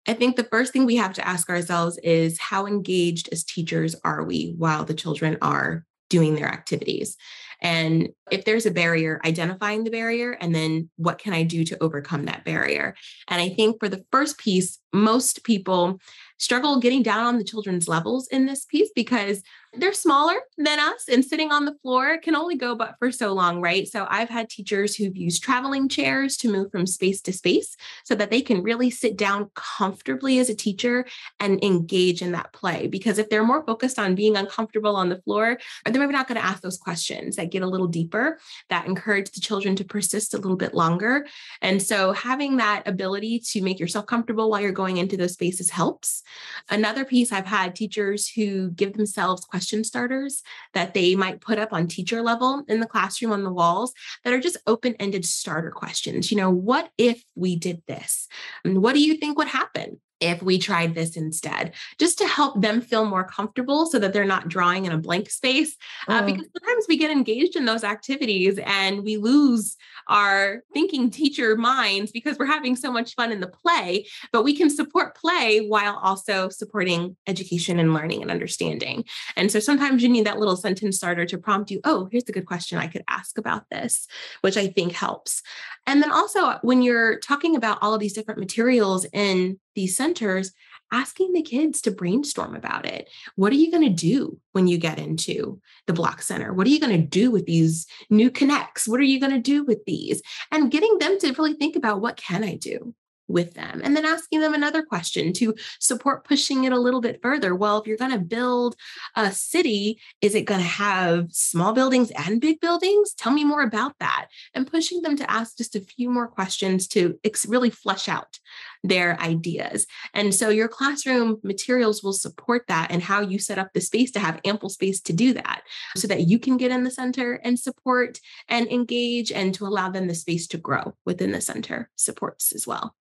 I 0.07 0.13
think 0.13 0.35
the 0.35 0.43
first 0.45 0.73
thing 0.73 0.85
we 0.85 0.95
have 0.95 1.13
to 1.13 1.27
ask 1.27 1.49
ourselves 1.49 1.99
is 2.03 2.39
how 2.39 2.65
engaged 2.65 3.29
as 3.31 3.43
teachers 3.43 3.95
are 4.03 4.23
we 4.23 4.55
while 4.57 4.83
the 4.83 4.93
children 4.93 5.37
are 5.41 5.85
doing 6.09 6.35
their 6.35 6.47
activities? 6.47 7.17
And 7.61 8.09
if 8.31 8.43
there's 8.43 8.65
a 8.65 8.71
barrier, 8.71 9.21
identifying 9.23 9.83
the 9.83 9.91
barrier, 9.91 10.31
and 10.31 10.53
then 10.53 10.89
what 10.97 11.19
can 11.19 11.33
I 11.33 11.43
do 11.43 11.63
to 11.65 11.81
overcome 11.81 12.25
that 12.25 12.43
barrier? 12.43 12.95
And 13.27 13.39
I 13.39 13.49
think 13.49 13.79
for 13.79 13.87
the 13.87 14.03
first 14.11 14.39
piece, 14.39 14.79
most 14.91 15.43
people 15.43 15.99
struggle 16.39 16.79
getting 16.79 17.03
down 17.03 17.23
on 17.25 17.37
the 17.37 17.43
children's 17.43 17.87
levels 17.87 18.27
in 18.29 18.47
this 18.47 18.65
piece 18.65 18.89
because 18.95 19.43
they're 19.73 19.93
smaller 19.93 20.35
than 20.57 20.79
us 20.79 21.07
and 21.07 21.23
sitting 21.23 21.51
on 21.51 21.63
the 21.63 21.75
floor 21.81 22.17
can 22.17 22.35
only 22.35 22.55
go 22.55 22.75
but 22.75 22.95
for 22.99 23.09
so 23.09 23.31
long, 23.31 23.61
right? 23.61 23.87
So 23.87 24.05
I've 24.09 24.29
had 24.29 24.49
teachers 24.49 24.95
who've 24.95 25.15
used 25.15 25.43
traveling 25.43 25.87
chairs 25.87 26.35
to 26.37 26.51
move 26.51 26.71
from 26.71 26.85
space 26.85 27.21
to 27.21 27.33
space 27.33 27.77
so 28.03 28.13
that 28.15 28.29
they 28.31 28.41
can 28.41 28.63
really 28.63 28.89
sit 28.89 29.15
down 29.15 29.49
comfortably 29.55 30.39
as 30.39 30.49
a 30.49 30.55
teacher 30.55 31.05
and 31.39 31.63
engage 31.63 32.21
in 32.21 32.33
that 32.33 32.51
play. 32.51 32.87
Because 32.87 33.17
if 33.17 33.29
they're 33.29 33.45
more 33.45 33.65
focused 33.65 33.97
on 33.97 34.13
being 34.13 34.35
uncomfortable 34.35 34.95
on 34.97 35.07
the 35.07 35.21
floor, 35.21 35.57
they're 35.85 36.01
maybe 36.01 36.11
not 36.11 36.27
going 36.27 36.39
to 36.39 36.45
ask 36.45 36.61
those 36.61 36.77
questions 36.77 37.37
that 37.37 37.51
get 37.51 37.63
a 37.63 37.67
little 37.67 37.87
deeper, 37.87 38.39
that 38.69 38.87
encourage 38.87 39.31
the 39.31 39.39
children 39.39 39.77
to 39.77 39.85
persist 39.85 40.33
a 40.33 40.37
little 40.37 40.57
bit 40.57 40.73
longer. 40.73 41.25
And 41.61 41.81
so 41.81 42.11
having 42.11 42.57
that 42.57 42.85
ability 42.87 43.39
to 43.51 43.61
make 43.61 43.79
yourself 43.79 44.05
comfortable 44.05 44.49
while 44.49 44.59
you're 44.59 44.73
going 44.73 44.97
into 44.97 45.15
those 45.15 45.33
spaces 45.33 45.69
helps. 45.69 46.23
Another 46.69 47.05
piece 47.05 47.31
I've 47.31 47.45
had 47.45 47.73
teachers 47.73 48.27
who 48.27 48.71
give 48.71 48.93
themselves 48.93 49.45
questions 49.45 49.60
question 49.61 49.83
starters 49.83 50.41
that 50.73 50.95
they 50.95 51.13
might 51.13 51.39
put 51.39 51.59
up 51.59 51.71
on 51.71 51.85
teacher 51.85 52.23
level 52.23 52.63
in 52.67 52.79
the 52.79 52.87
classroom 52.87 53.31
on 53.31 53.43
the 53.43 53.53
walls 53.53 53.93
that 54.23 54.33
are 54.33 54.39
just 54.39 54.57
open 54.65 54.95
ended 54.99 55.23
starter 55.23 55.69
questions. 55.69 56.31
You 56.31 56.37
know, 56.37 56.49
what 56.49 56.89
if 56.97 57.23
we 57.35 57.55
did 57.55 57.83
this? 57.87 58.27
And 58.65 58.81
what 58.81 58.95
do 58.95 59.01
you 59.01 59.17
think 59.17 59.37
would 59.37 59.47
happen? 59.47 60.01
If 60.21 60.41
we 60.41 60.59
tried 60.59 60.95
this 60.95 61.17
instead, 61.17 61.73
just 61.97 62.17
to 62.19 62.27
help 62.27 62.61
them 62.61 62.79
feel 62.79 63.05
more 63.05 63.23
comfortable 63.23 63.85
so 63.85 63.99
that 63.99 64.13
they're 64.13 64.23
not 64.23 64.47
drawing 64.47 64.85
in 64.85 64.91
a 64.91 64.97
blank 64.97 65.29
space. 65.29 65.75
Uh, 66.07 66.21
mm. 66.21 66.27
Because 66.27 66.47
sometimes 66.57 66.85
we 66.87 66.97
get 66.97 67.11
engaged 67.11 67.55
in 67.55 67.65
those 67.65 67.83
activities 67.83 68.59
and 68.63 69.03
we 69.03 69.17
lose 69.17 69.75
our 70.07 70.63
thinking 70.73 71.09
teacher 71.09 71.55
minds 71.55 72.11
because 72.11 72.37
we're 72.37 72.45
having 72.45 72.75
so 72.75 72.91
much 72.91 73.15
fun 73.15 73.31
in 73.31 73.39
the 73.39 73.47
play, 73.47 74.05
but 74.31 74.43
we 74.43 74.55
can 74.55 74.69
support 74.69 75.15
play 75.15 75.65
while 75.67 75.99
also 76.01 76.49
supporting 76.49 77.15
education 77.27 77.79
and 77.79 77.93
learning 77.93 78.21
and 78.21 78.31
understanding. 78.31 79.03
And 79.35 79.51
so 79.51 79.59
sometimes 79.59 80.03
you 80.03 80.09
need 80.09 80.25
that 80.25 80.39
little 80.39 80.55
sentence 80.55 80.97
starter 80.97 81.25
to 81.25 81.37
prompt 81.37 81.71
you, 81.71 81.81
oh, 81.83 82.07
here's 82.11 82.29
a 82.29 82.31
good 82.31 82.45
question 82.45 82.77
I 82.77 82.87
could 82.87 83.03
ask 83.07 83.37
about 83.37 83.69
this, 83.71 84.07
which 84.41 84.57
I 84.57 84.67
think 84.67 84.93
helps. 84.93 85.41
And 85.87 86.01
then 86.01 86.11
also 86.11 86.59
when 86.61 86.81
you're 86.81 87.19
talking 87.19 87.55
about 87.55 87.79
all 87.81 87.93
of 87.93 87.99
these 87.99 88.13
different 88.13 88.39
materials 88.39 89.05
in 89.13 89.59
these 89.75 89.95
centers, 89.95 90.51
asking 90.91 91.31
the 91.33 91.41
kids 91.41 91.81
to 91.81 91.91
brainstorm 91.91 92.55
about 92.55 92.85
it. 92.85 93.09
What 93.35 93.53
are 93.53 93.57
you 93.57 93.71
going 93.71 93.87
to 93.87 93.89
do 93.89 94.39
when 94.51 94.67
you 94.67 94.77
get 94.77 94.99
into 94.99 95.61
the 95.87 95.93
block 95.93 96.21
center? 96.21 96.53
What 96.53 96.67
are 96.67 96.71
you 96.71 96.79
going 96.79 96.99
to 96.99 97.07
do 97.07 97.31
with 97.31 97.45
these 97.45 97.87
new 98.09 98.29
K'NEX? 98.29 98.87
What 98.87 98.99
are 98.99 99.03
you 99.03 99.19
going 99.19 99.31
to 99.31 99.39
do 99.39 99.63
with 99.63 99.83
these? 99.85 100.21
And 100.51 100.71
getting 100.71 100.97
them 100.99 101.17
to 101.19 101.33
really 101.33 101.53
think 101.53 101.75
about 101.75 102.01
what 102.01 102.17
can 102.17 102.43
I 102.43 102.55
do? 102.55 102.93
With 103.31 103.53
them 103.53 103.81
and 103.83 103.95
then 103.95 104.05
asking 104.05 104.39
them 104.41 104.53
another 104.53 104.83
question 104.83 105.33
to 105.33 105.55
support 105.79 106.25
pushing 106.25 106.63
it 106.63 106.73
a 106.73 106.79
little 106.79 107.01
bit 107.01 107.21
further. 107.21 107.55
Well 107.55 107.79
if 107.79 107.87
you're 107.87 107.97
going 107.97 108.11
to 108.11 108.19
build 108.19 108.75
a 109.15 109.31
city 109.31 109.99
is 110.21 110.35
it 110.35 110.45
going 110.45 110.61
to 110.61 110.65
have 110.65 111.27
small 111.31 111.73
buildings 111.73 112.11
and 112.11 112.41
big 112.41 112.59
buildings? 112.59 113.13
Tell 113.13 113.31
me 113.31 113.43
more 113.43 113.61
about 113.61 113.93
that. 113.99 114.27
And 114.53 114.69
pushing 114.69 115.01
them 115.01 115.15
to 115.17 115.29
ask 115.29 115.57
just 115.57 115.75
a 115.75 115.81
few 115.81 116.09
more 116.09 116.27
questions 116.27 116.87
to 116.89 117.19
really 117.47 117.69
flesh 117.69 118.07
out 118.09 118.39
their 118.83 119.19
ideas. 119.19 119.85
And 120.13 120.33
so 120.33 120.49
your 120.49 120.67
classroom 120.67 121.39
materials 121.43 122.03
will 122.03 122.13
support 122.13 122.65
that 122.67 122.91
and 122.91 123.01
how 123.01 123.21
you 123.21 123.39
set 123.39 123.59
up 123.59 123.69
the 123.73 123.81
space 123.81 124.11
to 124.11 124.19
have 124.19 124.41
ample 124.45 124.69
space 124.69 125.01
to 125.01 125.13
do 125.13 125.33
that 125.33 125.61
so 125.95 126.07
that 126.07 126.27
you 126.27 126.39
can 126.39 126.57
get 126.57 126.71
in 126.71 126.83
the 126.83 126.91
center 126.91 127.33
and 127.43 127.59
support 127.59 128.19
and 128.47 128.67
engage 128.67 129.31
and 129.31 129.53
to 129.55 129.65
allow 129.65 129.89
them 129.89 130.07
the 130.07 130.15
space 130.15 130.47
to 130.47 130.57
grow 130.57 130.95
within 131.05 131.31
the 131.31 131.41
center 131.41 131.89
supports 131.95 132.51
as 132.53 132.65
well 132.65 132.95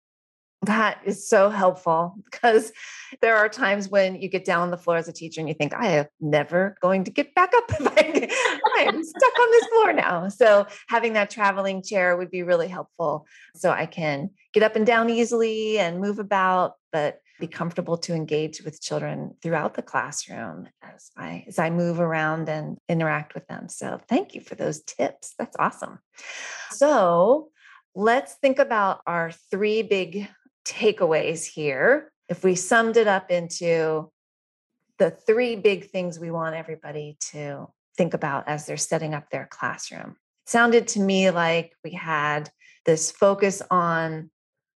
that 0.63 1.01
is 1.05 1.29
so 1.29 1.51
helpful 1.51 2.17
because 2.25 2.73
there 3.23 3.37
are 3.37 3.49
times 3.49 3.89
when 3.89 4.21
you 4.21 4.29
get 4.29 4.45
down 4.45 4.63
on 4.63 4.71
the 4.71 4.77
floor 4.77 4.97
as 4.97 5.09
a 5.09 5.13
teacher 5.13 5.41
and 5.41 5.49
you 5.49 5.55
think, 5.55 5.73
I 5.73 5.87
am 5.89 6.07
never 6.21 6.77
going 6.81 7.05
to 7.05 7.11
get 7.11 7.35
back 7.35 7.53
up. 7.57 7.65
I, 7.81 8.29
I 8.79 8.83
am 8.83 9.03
stuck 9.05 9.39
on 9.41 9.51
this 9.53 9.67
floor 9.67 9.93
now. 9.93 10.29
So 10.29 10.67
having 10.89 11.13
that 11.13 11.31
traveling 11.31 11.83
chair 11.83 12.17
would 12.17 12.31
be 12.31 12.43
really 12.43 12.69
helpful. 12.69 13.27
So 13.55 13.71
I 13.71 13.87
can 13.87 14.31
get 14.53 14.65
up 14.65 14.75
and 14.75 14.85
down 14.85 15.11
easily 15.11 15.79
and 15.79 16.01
move 16.01 16.19
about, 16.19 16.75
but 16.93 17.21
be 17.39 17.47
comfortable 17.47 17.97
to 17.97 18.15
engage 18.15 18.63
with 18.63 18.83
children 18.83 19.35
throughout 19.43 19.75
the 19.75 19.83
classroom 19.83 20.69
as 20.83 21.11
I 21.17 21.45
as 21.47 21.59
I 21.59 21.71
move 21.71 22.01
around 22.01 22.49
and 22.49 22.79
interact 22.89 23.35
with 23.35 23.47
them. 23.47 23.69
So 23.69 24.01
thank 24.09 24.35
you 24.35 24.41
for 24.41 24.57
those 24.57 24.83
tips. 24.83 25.35
That's 25.39 25.57
awesome. 25.57 26.01
So 26.71 27.51
let's 27.95 28.35
think 28.35 28.59
about 28.59 29.01
our 29.07 29.33
three 29.51 29.83
big 29.83 30.29
takeaways 30.69 31.45
here, 31.47 32.13
if 32.29 32.45
we 32.45 32.55
summed 32.55 32.97
it 32.97 33.07
up 33.07 33.31
into 33.31 34.11
the 34.99 35.11
three 35.11 35.57
big 35.57 35.91
things 35.91 36.19
we 36.19 36.31
want 36.31 36.55
everybody 36.55 37.17
to 37.33 37.67
think 37.97 38.15
about 38.15 38.47
as 38.49 38.67
they're 38.67 38.77
setting 38.77 39.15
up 39.15 39.31
their 39.31 39.49
classroom, 39.51 40.11
it 40.11 40.51
sounded 40.51 40.89
to 40.89 41.01
me 41.01 41.31
like 41.31 41.73
we 41.83 41.93
had 41.93 42.51
this 42.85 43.11
focus 43.11 43.63
on 43.71 44.31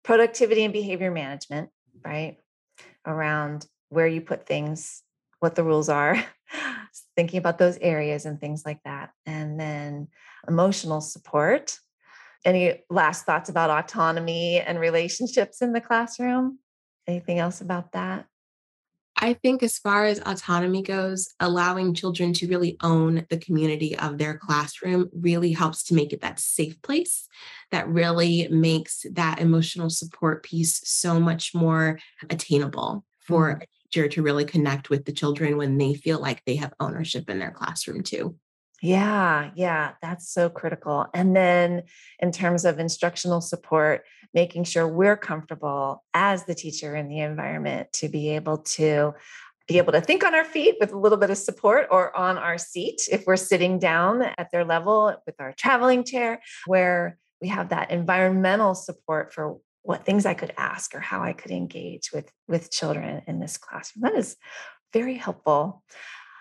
productivity 0.05 0.65
and 0.65 0.73
behavior 0.73 1.11
management, 1.11 1.71
right? 2.05 2.39
Around 3.07 3.67
where 3.89 4.07
you 4.07 4.21
put 4.21 4.47
things, 4.47 5.03
what 5.41 5.55
the 5.55 5.65
rules 5.65 5.89
are, 5.89 6.23
thinking 7.17 7.39
about 7.39 7.59
those 7.59 7.79
areas 7.79 8.27
and 8.27 8.41
things 8.41 8.65
like 8.65 8.83
that. 8.85 9.11
And 9.27 9.59
then 9.59 10.09
emotional 10.47 11.01
support, 11.01 11.79
any 12.49 12.83
last 12.89 13.27
thoughts 13.27 13.51
about 13.51 13.71
autonomy 13.71 14.59
and 14.59 14.81
relationships 14.81 15.61
in 15.61 15.73
the 15.73 15.81
classroom? 15.81 16.59
Anything 17.07 17.39
else 17.39 17.61
about 17.61 17.93
that? 17.93 18.27
I 19.21 19.35
think, 19.35 19.63
as 19.63 19.79
far 19.79 20.05
as 20.05 20.21
autonomy 20.21 20.81
goes, 20.83 21.35
allowing 21.41 21.93
children 21.93 22.33
to 22.35 22.47
really 22.47 22.77
own 22.83 23.27
the 23.29 23.37
community 23.37 23.99
of 23.99 24.17
their 24.17 24.39
classroom 24.39 25.11
really 25.13 25.53
helps 25.53 25.83
to 25.85 25.95
make 25.95 26.13
it 26.13 26.21
that 26.21 26.39
safe 26.39 26.81
place 26.83 27.29
that 27.71 27.89
really 27.89 28.49
makes 28.49 29.05
that 29.13 29.41
emotional 29.41 29.91
support 29.91 30.43
piece 30.45 30.81
so 30.89 31.19
much 31.19 31.55
more 31.55 31.99
attainable 32.31 33.05
for 33.19 33.55
mm-hmm. 33.55 33.63
a 33.63 33.67
teacher 33.83 34.09
to 34.09 34.23
really 34.23 34.45
connect 34.45 34.89
with 34.89 35.05
the 35.05 35.13
children 35.13 35.57
when 35.57 35.77
they 35.79 35.95
feel 35.95 36.21
like 36.21 36.43
they 36.45 36.57
have 36.57 36.73
ownership 36.81 37.29
in 37.29 37.39
their 37.41 37.51
classroom 37.51 38.03
too. 38.03 38.37
Yeah, 38.81 39.51
yeah, 39.57 39.93
that's 40.01 40.33
so 40.33 40.49
critical. 40.49 41.07
And 41.13 41.35
then 41.35 41.83
in 42.21 42.31
terms 42.31 42.65
of 42.65 42.79
instructional 42.79 43.41
support, 43.41 44.05
making 44.35 44.65
sure 44.65 44.87
we're 44.87 45.17
comfortable 45.17 46.05
as 46.15 46.45
the 46.45 46.55
teacher 46.55 46.95
in 46.95 47.09
the 47.09 47.21
environment 47.21 47.93
to 47.95 48.09
be 48.09 48.31
able 48.31 48.59
to 48.59 49.15
be 49.67 49.77
able 49.77 49.93
to 49.93 50.01
think 50.01 50.25
on 50.25 50.35
our 50.35 50.45
feet 50.45 50.77
with 50.81 50.93
a 50.93 50.99
little 50.99 51.19
bit 51.19 51.29
of 51.29 51.37
support 51.37 51.89
or 51.91 52.17
on 52.17 52.39
our 52.39 52.57
seat 52.57 53.03
if 53.13 53.27
we're 53.27 53.37
sitting 53.37 53.79
down 53.79 54.23
at 54.23 54.51
their 54.51 54.65
level 54.65 55.15
with 55.27 55.35
our 55.41 55.53
traveling 55.53 56.03
chair 56.05 56.41
where 56.67 57.19
we 57.43 57.49
have 57.49 57.69
that 57.69 57.91
environmental 57.91 58.75
support 58.75 59.33
for 59.33 59.59
what 59.83 60.07
things 60.07 60.25
I 60.25 60.33
could 60.35 60.55
ask 60.57 60.95
or 60.95 61.01
how 61.01 61.23
I 61.23 61.35
could 61.35 61.51
engage 61.51 62.13
with 62.13 62.33
with 62.47 62.71
children 62.71 63.23
in 63.27 63.41
this 63.41 63.59
classroom. 63.59 64.03
That 64.03 64.15
is 64.15 64.37
very 64.93 65.15
helpful. 65.15 65.83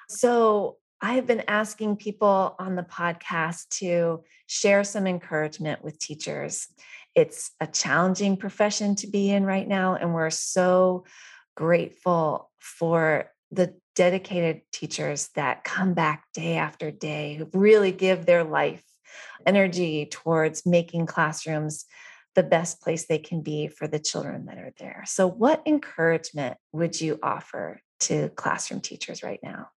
So 0.08 0.78
I 1.02 1.14
have 1.14 1.28
been 1.28 1.44
asking 1.48 1.98
people 1.98 2.56
on 2.58 2.76
the 2.76 2.84
podcast 2.84 3.70
to 3.80 4.24
share 4.48 4.84
some 4.84 5.06
encouragement 5.06 5.84
with 5.84 6.00
teachers. 6.00 6.68
It's 7.14 7.52
a 7.60 7.68
challenging 7.68 8.38
profession 8.38 8.96
to 8.98 9.08
be 9.08 9.30
in 9.30 9.46
right 9.46 9.68
now, 9.68 9.96
and 9.96 10.14
we're 10.14 10.32
so 10.32 11.06
grateful 11.56 12.50
for 12.60 13.32
the 13.52 13.76
dedicated 13.96 14.62
teachers 14.72 15.30
that 15.36 15.64
come 15.64 15.94
back 15.94 16.26
day 16.34 16.58
after 16.58 16.90
day, 16.90 17.36
who 17.36 17.48
really 17.54 17.92
give 17.92 18.26
their 18.26 18.44
life 18.44 18.84
energy 19.46 20.08
towards 20.08 20.66
making 20.66 21.06
classrooms 21.06 21.86
the 22.36 22.44
best 22.44 22.82
place 22.82 23.06
they 23.06 23.18
can 23.18 23.42
be 23.42 23.68
for 23.68 23.88
the 23.88 24.00
children 24.00 24.46
that 24.46 24.58
are 24.58 24.74
there. 24.80 25.04
So, 25.06 25.28
what 25.28 25.62
encouragement 25.66 26.58
would 26.72 27.00
you 27.00 27.20
offer 27.22 27.82
to 28.02 28.30
classroom 28.30 28.82
teachers 28.82 29.24
right 29.24 29.40
now? 29.42 29.70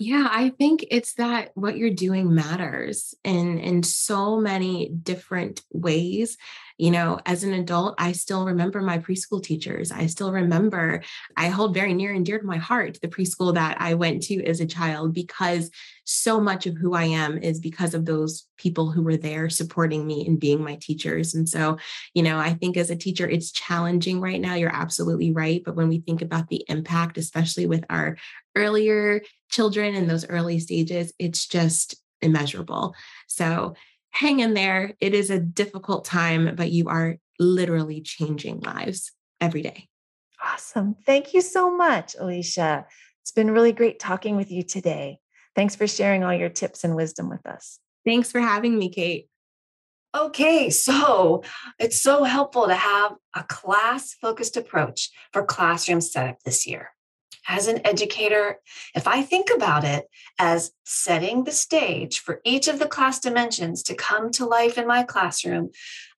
Yeah, 0.00 0.28
I 0.30 0.50
think 0.50 0.86
it's 0.92 1.14
that 1.14 1.50
what 1.54 1.76
you're 1.76 1.90
doing 1.90 2.32
matters 2.32 3.14
in 3.24 3.58
in 3.58 3.82
so 3.82 4.38
many 4.38 4.90
different 4.90 5.62
ways. 5.72 6.36
You 6.78 6.92
know, 6.92 7.18
as 7.26 7.42
an 7.42 7.52
adult, 7.52 7.96
I 7.98 8.12
still 8.12 8.46
remember 8.46 8.80
my 8.80 8.98
preschool 8.98 9.42
teachers. 9.42 9.90
I 9.90 10.06
still 10.06 10.32
remember 10.32 11.02
I 11.36 11.48
hold 11.48 11.74
very 11.74 11.92
near 11.92 12.12
and 12.12 12.24
dear 12.24 12.38
to 12.38 12.46
my 12.46 12.56
heart 12.56 12.98
the 13.02 13.08
preschool 13.08 13.54
that 13.54 13.80
I 13.80 13.94
went 13.94 14.22
to 14.24 14.44
as 14.44 14.60
a 14.60 14.66
child 14.66 15.12
because 15.12 15.70
so 16.04 16.40
much 16.40 16.66
of 16.66 16.76
who 16.76 16.94
I 16.94 17.04
am 17.04 17.36
is 17.36 17.60
because 17.60 17.92
of 17.94 18.06
those 18.06 18.46
people 18.56 18.90
who 18.90 19.02
were 19.02 19.16
there 19.16 19.50
supporting 19.50 20.06
me 20.06 20.26
and 20.26 20.40
being 20.40 20.62
my 20.62 20.76
teachers. 20.80 21.34
And 21.34 21.48
so, 21.48 21.76
you 22.14 22.22
know, 22.22 22.38
I 22.38 22.54
think 22.54 22.76
as 22.76 22.90
a 22.90 22.96
teacher, 22.96 23.28
it's 23.28 23.52
challenging 23.52 24.20
right 24.20 24.40
now. 24.40 24.54
You're 24.54 24.74
absolutely 24.74 25.32
right. 25.32 25.62
But 25.62 25.76
when 25.76 25.88
we 25.88 25.98
think 25.98 26.22
about 26.22 26.48
the 26.48 26.64
impact, 26.68 27.18
especially 27.18 27.66
with 27.66 27.84
our 27.90 28.16
earlier 28.56 29.20
children 29.50 29.94
in 29.94 30.06
those 30.06 30.26
early 30.28 30.60
stages, 30.60 31.12
it's 31.18 31.46
just 31.46 31.96
immeasurable. 32.22 32.94
So 33.26 33.74
hang 34.10 34.40
in 34.40 34.54
there. 34.54 34.94
It 35.00 35.14
is 35.14 35.30
a 35.30 35.38
difficult 35.38 36.04
time, 36.04 36.54
but 36.56 36.70
you 36.70 36.88
are 36.88 37.16
literally 37.38 38.00
changing 38.00 38.60
lives 38.60 39.12
every 39.40 39.62
day. 39.62 39.88
Awesome. 40.44 40.96
Thank 41.06 41.34
you 41.34 41.40
so 41.40 41.74
much, 41.74 42.14
Alicia. 42.18 42.86
It's 43.22 43.32
been 43.32 43.50
really 43.50 43.72
great 43.72 43.98
talking 43.98 44.36
with 44.36 44.50
you 44.50 44.62
today. 44.62 45.18
Thanks 45.54 45.74
for 45.74 45.86
sharing 45.86 46.24
all 46.24 46.32
your 46.32 46.48
tips 46.48 46.84
and 46.84 46.94
wisdom 46.94 47.28
with 47.28 47.44
us. 47.46 47.80
Thanks 48.04 48.30
for 48.30 48.40
having 48.40 48.78
me, 48.78 48.90
Kate. 48.90 49.28
Okay, 50.16 50.70
so 50.70 51.42
it's 51.78 52.00
so 52.00 52.24
helpful 52.24 52.66
to 52.66 52.74
have 52.74 53.14
a 53.34 53.42
class 53.44 54.14
focused 54.14 54.56
approach 54.56 55.10
for 55.32 55.44
classroom 55.44 56.00
setup 56.00 56.42
this 56.44 56.66
year. 56.66 56.90
As 57.46 57.66
an 57.66 57.80
educator, 57.86 58.58
if 58.94 59.06
I 59.08 59.22
think 59.22 59.48
about 59.54 59.84
it 59.84 60.06
as 60.38 60.70
setting 60.84 61.44
the 61.44 61.52
stage 61.52 62.20
for 62.20 62.40
each 62.44 62.68
of 62.68 62.78
the 62.78 62.86
class 62.86 63.20
dimensions 63.20 63.82
to 63.84 63.94
come 63.94 64.30
to 64.32 64.44
life 64.44 64.76
in 64.76 64.86
my 64.86 65.02
classroom, 65.02 65.70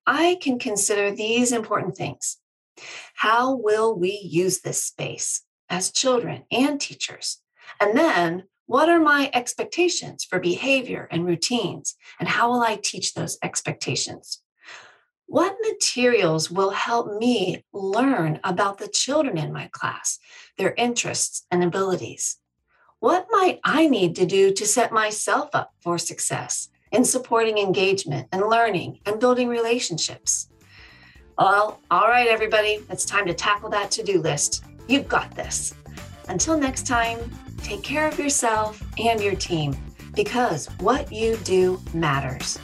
I 0.07 0.39
can 0.41 0.59
consider 0.59 1.11
these 1.11 1.53
important 1.53 1.97
things. 1.97 2.39
How 3.15 3.55
will 3.55 3.97
we 3.97 4.19
use 4.23 4.61
this 4.61 4.83
space 4.83 5.43
as 5.69 5.93
children 5.93 6.45
and 6.51 6.81
teachers? 6.81 7.41
And 7.81 7.97
then 7.97 8.45
what 8.67 8.89
are 8.89 9.01
my 9.01 9.31
expectations 9.35 10.25
for 10.25 10.39
behavior 10.39 11.09
and 11.11 11.27
routines? 11.27 11.97
And 12.19 12.29
how 12.29 12.51
will 12.51 12.63
I 12.63 12.77
teach 12.77 13.15
those 13.15 13.39
expectations? 13.43 14.43
What 15.31 15.57
materials 15.63 16.51
will 16.51 16.71
help 16.71 17.19
me 17.19 17.65
learn 17.73 18.41
about 18.45 18.79
the 18.79 18.89
children 18.89 19.39
in 19.39 19.53
my 19.53 19.69
class, 19.73 20.19
their 20.59 20.75
interests 20.77 21.47
and 21.51 21.63
abilities? 21.63 22.39
What 22.99 23.27
might 23.31 23.61
I 23.65 23.87
need 23.87 24.17
to 24.17 24.27
do 24.27 24.53
to 24.53 24.67
set 24.67 24.93
myself 24.93 25.51
up 25.55 25.73
for 25.81 25.99
success 25.99 26.69
in 26.91 27.05
supporting 27.05 27.59
engagement 27.59 28.27
and 28.33 28.43
learning 28.49 28.99
and 29.07 29.21
building 29.21 29.49
relationships? 29.49 30.49
Well, 31.39 31.81
all 31.91 32.09
right, 32.09 32.27
everybody, 32.27 32.81
it's 32.91 33.05
time 33.05 33.27
to 33.27 33.33
tackle 33.33 33.71
that 33.71 33.91
to 33.93 34.03
do 34.03 34.21
list. 34.21 34.65
You've 34.89 35.09
got 35.09 35.35
this. 35.37 35.73
Until 36.29 36.59
next 36.59 36.87
time, 36.87 37.19
Take 37.63 37.83
care 37.83 38.09
of 38.09 38.19
yourself 38.19 38.83
and 38.99 39.21
your 39.21 39.35
team 39.35 39.77
because 40.15 40.67
what 40.81 41.13
you 41.13 41.37
do 41.45 41.81
matters. 41.93 42.59